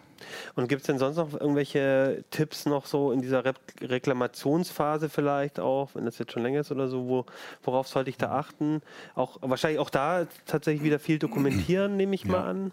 [0.55, 5.59] Und gibt es denn sonst noch irgendwelche Tipps noch so in dieser Re Reklamationsphase vielleicht
[5.59, 7.25] auch, wenn das jetzt schon länger ist oder so, wo,
[7.63, 8.81] worauf sollte ich da achten?
[9.15, 12.31] Auch wahrscheinlich auch da tatsächlich wieder viel dokumentieren, nehme ich ja.
[12.31, 12.71] mal an.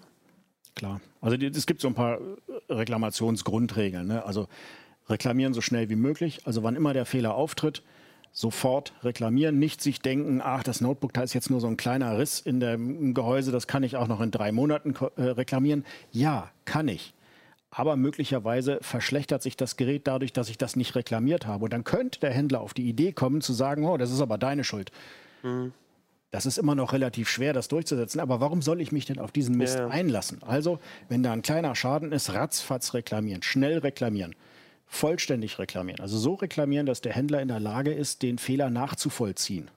[0.75, 1.01] Klar.
[1.21, 4.07] Also es gibt so ein paar äh, Reklamationsgrundregeln.
[4.07, 4.25] Ne?
[4.25, 4.49] Also
[5.09, 6.41] reklamieren so schnell wie möglich.
[6.45, 7.83] Also wann immer der Fehler auftritt,
[8.33, 9.59] sofort reklamieren.
[9.59, 12.61] Nicht sich denken, ach, das Notebook, da ist jetzt nur so ein kleiner Riss in
[12.61, 15.85] dem Gehäuse, das kann ich auch noch in drei Monaten äh, reklamieren.
[16.13, 17.15] Ja, kann ich.
[17.71, 21.65] Aber möglicherweise verschlechtert sich das Gerät dadurch, dass ich das nicht reklamiert habe.
[21.65, 24.39] Und dann könnte der Händler auf die Idee kommen zu sagen, oh, das ist aber
[24.39, 24.91] deine Schuld.
[25.43, 25.73] Mhm.
[26.33, 28.21] Das ist immer noch relativ schwer, das durchzusetzen.
[28.21, 29.89] Aber warum soll ich mich denn auf diesen Mist ja.
[29.89, 30.43] einlassen?
[30.43, 34.35] Also, wenn da ein kleiner Schaden ist, ratzfatz reklamieren, schnell reklamieren,
[34.87, 36.01] vollständig reklamieren.
[36.01, 39.71] Also so reklamieren, dass der Händler in der Lage ist, den Fehler nachzuvollziehen.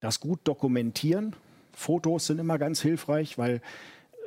[0.00, 1.34] Das gut dokumentieren.
[1.72, 3.60] Fotos sind immer ganz hilfreich, weil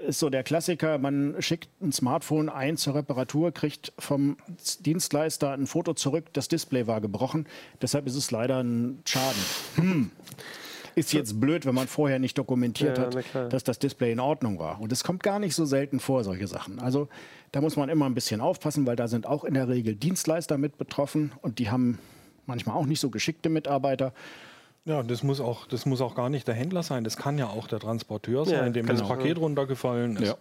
[0.08, 4.38] ist so der Klassiker, man schickt ein Smartphone ein zur Reparatur, kriegt vom
[4.80, 7.48] Dienstleister ein Foto zurück, das Display war gebrochen,
[7.82, 9.42] deshalb ist es leider ein Schaden.
[9.76, 10.12] Hm.
[10.94, 14.60] Ist jetzt blöd, wenn man vorher nicht dokumentiert ja, hat, dass das Display in Ordnung
[14.60, 14.82] war.
[14.82, 16.80] Und es kommt gar nicht so selten vor, solche Sachen.
[16.80, 17.08] Also
[17.54, 20.58] da muss man immer ein bisschen aufpassen, weil da sind auch in der Regel Dienstleister
[20.58, 21.98] mit betroffen und die haben
[22.46, 24.14] manchmal auch nicht so geschickte Mitarbeiter.
[24.86, 27.04] Ja, das muss auch, das muss auch gar nicht der Händler sein.
[27.04, 29.00] Das kann ja auch der Transporteur sein, ja, dem genau.
[29.00, 30.38] das Paket runtergefallen ist.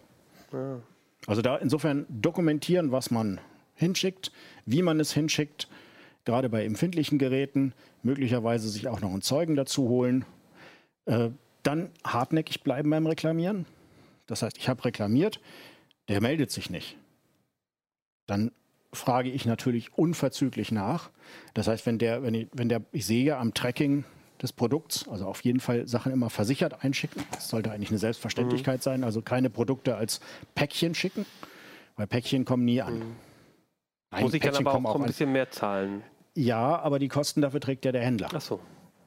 [0.51, 0.79] Ja.
[1.27, 3.39] Also da insofern dokumentieren, was man
[3.75, 4.31] hinschickt,
[4.65, 5.67] wie man es hinschickt,
[6.25, 7.73] gerade bei empfindlichen Geräten,
[8.03, 10.25] möglicherweise sich auch noch einen Zeugen dazu holen
[11.05, 11.29] äh,
[11.63, 13.65] dann hartnäckig bleiben beim Reklamieren.
[14.27, 15.39] Das heißt, ich habe reklamiert,
[16.07, 16.97] der meldet sich nicht.
[18.27, 18.51] Dann
[18.93, 21.11] frage ich natürlich unverzüglich nach.
[21.53, 24.03] Das heißt, wenn der, wenn ich, wenn der, ich sehe am Tracking
[24.41, 27.23] des Produkts, also auf jeden Fall Sachen immer versichert einschicken.
[27.31, 28.83] Das sollte eigentlich eine Selbstverständlichkeit mhm.
[28.83, 29.03] sein.
[29.03, 30.19] Also keine Produkte als
[30.55, 31.25] Päckchen schicken,
[31.95, 32.99] weil Päckchen kommen nie an.
[32.99, 33.15] Mhm.
[34.11, 36.03] Nein, Muss ich Päckchen dann aber auch, auch ein bisschen mehr zahlen?
[36.35, 38.29] Ja, aber die Kosten dafür trägt ja der Händler.
[38.33, 38.59] Ach so.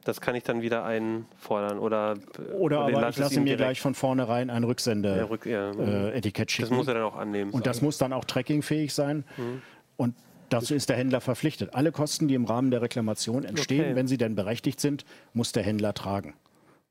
[0.03, 2.13] Das kann ich dann wieder einfordern oder
[2.53, 6.09] oder, oder aber ich lasse mir gleich von vornherein ein Rücksende-Etikett ja, ja.
[6.09, 6.69] äh, schicken.
[6.69, 7.49] Das muss er dann auch annehmen.
[7.49, 9.23] Und das muss dann auch trackingfähig sein.
[9.35, 9.63] Mhm.
[9.97, 10.15] Und
[10.49, 11.73] dazu ist der Händler verpflichtet.
[11.73, 13.95] Alle Kosten, die im Rahmen der Reklamation entstehen, okay.
[13.95, 16.33] wenn sie denn berechtigt sind, muss der Händler tragen.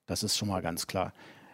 [0.06, 1.12] Das ist schon mal ganz klar.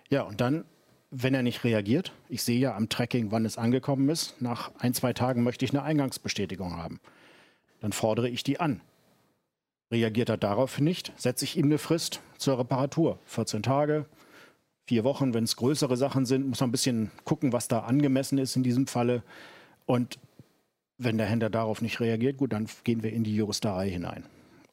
[0.09, 0.65] Ja, und dann,
[1.11, 4.95] wenn er nicht reagiert, ich sehe ja am Tracking, wann es angekommen ist, nach ein,
[4.95, 7.01] zwei Tagen möchte ich eine Eingangsbestätigung haben.
[7.81, 8.81] Dann fordere ich die an.
[9.93, 13.19] Reagiert er darauf nicht, setze ich ihm eine Frist zur Reparatur.
[13.27, 14.07] 14 Tage,
[14.87, 18.39] vier Wochen, wenn es größere Sachen sind, muss man ein bisschen gucken, was da angemessen
[18.39, 19.23] ist in diesem Falle.
[19.87, 20.19] Und
[21.03, 24.25] wenn der Händler darauf nicht reagiert, gut, dann gehen wir in die Juristerei hinein.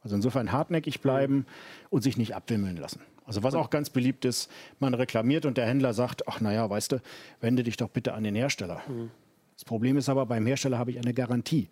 [0.04, 1.46] Also insofern hartnäckig bleiben
[1.90, 3.02] und sich nicht abwimmeln lassen.
[3.26, 4.50] Also was auch ganz beliebt ist,
[4.80, 7.02] man reklamiert und der Händler sagt, ach naja, weißt du,
[7.42, 8.82] wende dich doch bitte an den Hersteller.
[8.88, 9.10] Mhm.
[9.56, 11.68] Das Problem ist aber, beim Hersteller habe ich eine Garantie.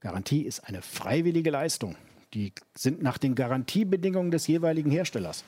[0.00, 1.96] Garantie ist eine freiwillige Leistung.
[2.34, 5.44] Die sind nach den Garantiebedingungen des jeweiligen Herstellers.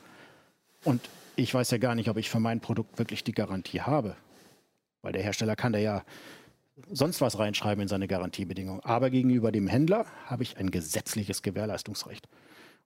[0.84, 1.02] Und
[1.36, 4.16] ich weiß ja gar nicht, ob ich für mein Produkt wirklich die Garantie habe.
[5.02, 6.02] Weil der Hersteller kann da ja
[6.90, 8.80] sonst was reinschreiben in seine Garantiebedingungen.
[8.84, 12.28] Aber gegenüber dem Händler habe ich ein gesetzliches Gewährleistungsrecht.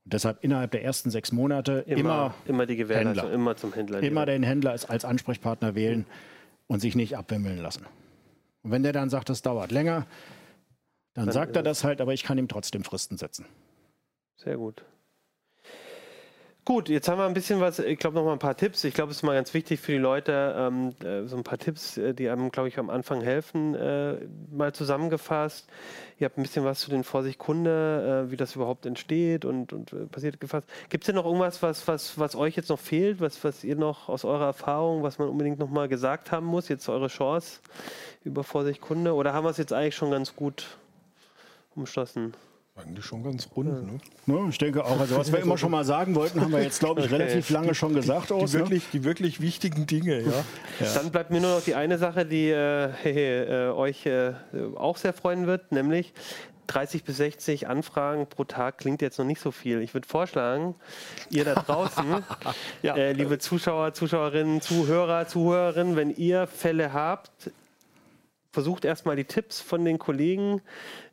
[0.05, 3.35] Und deshalb innerhalb der ersten sechs Monate immer, immer, immer die Gewährleistung, Händler.
[3.35, 4.03] immer zum Händler.
[4.03, 6.07] Immer den Händler als, als Ansprechpartner wählen
[6.67, 7.87] und sich nicht abwimmeln lassen.
[8.63, 10.07] Und wenn der dann sagt, das dauert länger,
[11.15, 13.47] dann, dann sagt er das halt, aber ich kann ihm trotzdem Fristen setzen.
[14.37, 14.85] Sehr gut.
[16.65, 18.85] Gut, jetzt haben wir ein bisschen was, ich glaube noch mal ein paar Tipps.
[18.85, 21.59] Ich glaube, es ist mal ganz wichtig für die Leute, ähm, äh, so ein paar
[21.59, 25.69] Tipps, äh, die einem, glaube ich, am Anfang helfen, äh, mal zusammengefasst.
[26.21, 29.73] Ihr habt ein bisschen was zu den Vorsicht Kunde, äh, wie das überhaupt entsteht und,
[29.73, 30.69] und äh, passiert gefasst.
[30.89, 33.75] Gibt es denn noch irgendwas, was, was, was euch jetzt noch fehlt, was, was ihr
[33.75, 37.59] noch aus eurer Erfahrung, was man unbedingt noch mal gesagt haben muss, jetzt eure Chance
[38.23, 39.15] über Vorsicht Kunde?
[39.15, 40.79] Oder haben wir es jetzt eigentlich schon ganz gut
[41.75, 42.35] umschlossen?
[42.75, 43.69] Eigentlich schon ganz rund.
[43.69, 43.81] Ja.
[43.83, 44.01] Ne?
[44.27, 44.99] Ja, ich denke auch.
[44.99, 47.17] Also was wir immer schon mal sagen wollten, haben wir jetzt, glaube ich, okay.
[47.17, 48.31] relativ lange schon gesagt.
[48.31, 48.89] Die, aus, die, wirklich, ne?
[48.95, 50.23] die wirklich wichtigen Dinge.
[50.23, 50.31] Ja.
[50.81, 50.95] ja.
[50.95, 52.89] Dann bleibt mir nur noch die eine Sache, die äh,
[53.69, 54.33] äh, euch äh,
[54.77, 56.15] auch sehr freuen wird, nämlich
[56.69, 59.83] 30 bis 60 Anfragen pro Tag klingt jetzt noch nicht so viel.
[59.83, 60.75] Ich würde vorschlagen,
[61.29, 62.25] ihr da draußen,
[62.83, 62.97] ja.
[62.97, 67.51] äh, liebe Zuschauer, Zuschauerinnen, Zuhörer, Zuhörerinnen, wenn ihr Fälle habt,
[68.53, 70.61] versucht erstmal die Tipps von den Kollegen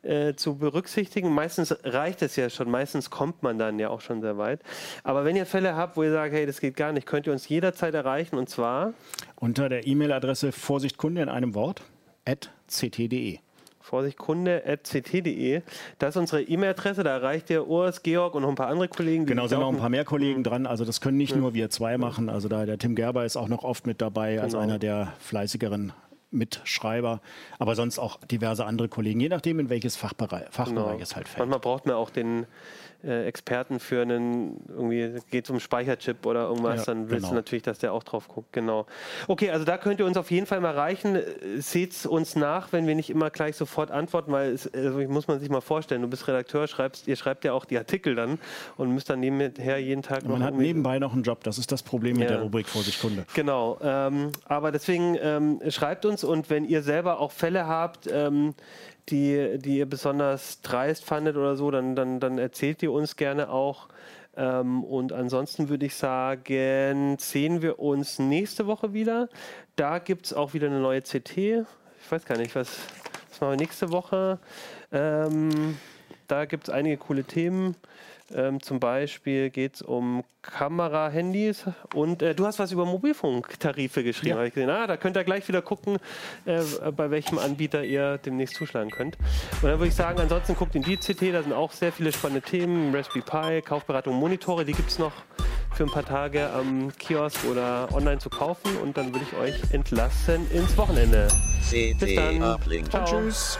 [0.02, 1.34] äh, zu berücksichtigen.
[1.34, 4.60] Meistens reicht es ja schon, meistens kommt man dann ja auch schon sehr weit.
[5.02, 7.32] Aber wenn ihr Fälle habt, wo ihr sagt, hey, das geht gar nicht, könnt ihr
[7.32, 8.92] uns jederzeit erreichen und zwar
[9.36, 11.82] unter der E-Mail-Adresse Vorsichtkunde in einem Wort
[12.26, 13.38] at ct.de.
[13.80, 15.62] Vorsichtkunde.ct.de.
[15.98, 19.24] Das ist unsere E-Mail-Adresse, da erreicht ihr Urs, Georg und noch ein paar andere Kollegen.
[19.24, 20.66] Genau, sind noch ein paar mehr Kollegen dran.
[20.66, 21.38] Also das können nicht ja.
[21.38, 22.28] nur wir zwei machen.
[22.28, 24.44] Also da der Tim Gerber ist auch noch oft mit dabei genau.
[24.44, 25.94] als einer der fleißigeren
[26.30, 27.20] Mitschreiber,
[27.58, 31.02] aber sonst auch diverse andere Kollegen, je nachdem, in welches Fachbereich, Fachbereich genau.
[31.02, 31.38] es halt fällt.
[31.38, 32.46] Manchmal braucht man auch den
[33.04, 37.28] äh, Experten für einen, irgendwie geht es um Speicherchip oder irgendwas, ja, dann willst genau.
[37.30, 38.52] du natürlich, dass der auch drauf guckt.
[38.52, 38.86] Genau.
[39.28, 41.18] Okay, also da könnt ihr uns auf jeden Fall mal erreichen.
[41.58, 45.40] Seht uns nach, wenn wir nicht immer gleich sofort antworten, weil es, also muss man
[45.40, 48.38] sich mal vorstellen, du bist Redakteur, schreibst, ihr schreibt ja auch die Artikel dann
[48.76, 50.38] und müsst dann nebenher jeden Tag noch.
[50.38, 52.36] Man hat nebenbei noch einen Job, das ist das Problem mit ja.
[52.36, 53.24] der Rubrik Vorsicht Kunde.
[53.34, 53.78] Genau.
[53.82, 58.54] Ähm, aber deswegen ähm, schreibt uns und wenn ihr selber auch Fälle habt, ähm,
[59.10, 63.50] die, die ihr besonders dreist fandet oder so, dann, dann, dann erzählt ihr uns gerne
[63.50, 63.88] auch.
[64.36, 69.28] Ähm, und ansonsten würde ich sagen, sehen wir uns nächste Woche wieder.
[69.76, 71.36] Da gibt es auch wieder eine neue CT.
[71.36, 71.66] Ich
[72.10, 72.78] weiß gar nicht, was,
[73.28, 74.38] was machen wir nächste Woche?
[74.92, 75.76] Ähm,
[76.28, 77.76] da gibt es einige coole Themen.
[78.34, 81.64] Ähm, zum Beispiel geht es um Kamera-Handys
[81.94, 84.36] und äh, du hast was über Mobilfunktarife geschrieben, ja.
[84.36, 84.70] habe ich gesehen.
[84.70, 85.98] Ah, da könnt ihr gleich wieder gucken,
[86.44, 86.62] äh,
[86.92, 89.16] bei welchem Anbieter ihr demnächst zuschlagen könnt.
[89.62, 92.12] Und dann würde ich sagen, ansonsten guckt in die CT, da sind auch sehr viele
[92.12, 92.94] spannende Themen.
[92.94, 95.12] Raspberry Pi, Kaufberatung, Monitore, die gibt es noch
[95.72, 98.76] für ein paar Tage am Kiosk oder online zu kaufen.
[98.78, 101.28] Und dann würde ich euch entlassen ins Wochenende.
[101.68, 102.58] CT Bis dann.
[102.90, 103.04] Ciao.
[103.04, 103.58] Tschüss.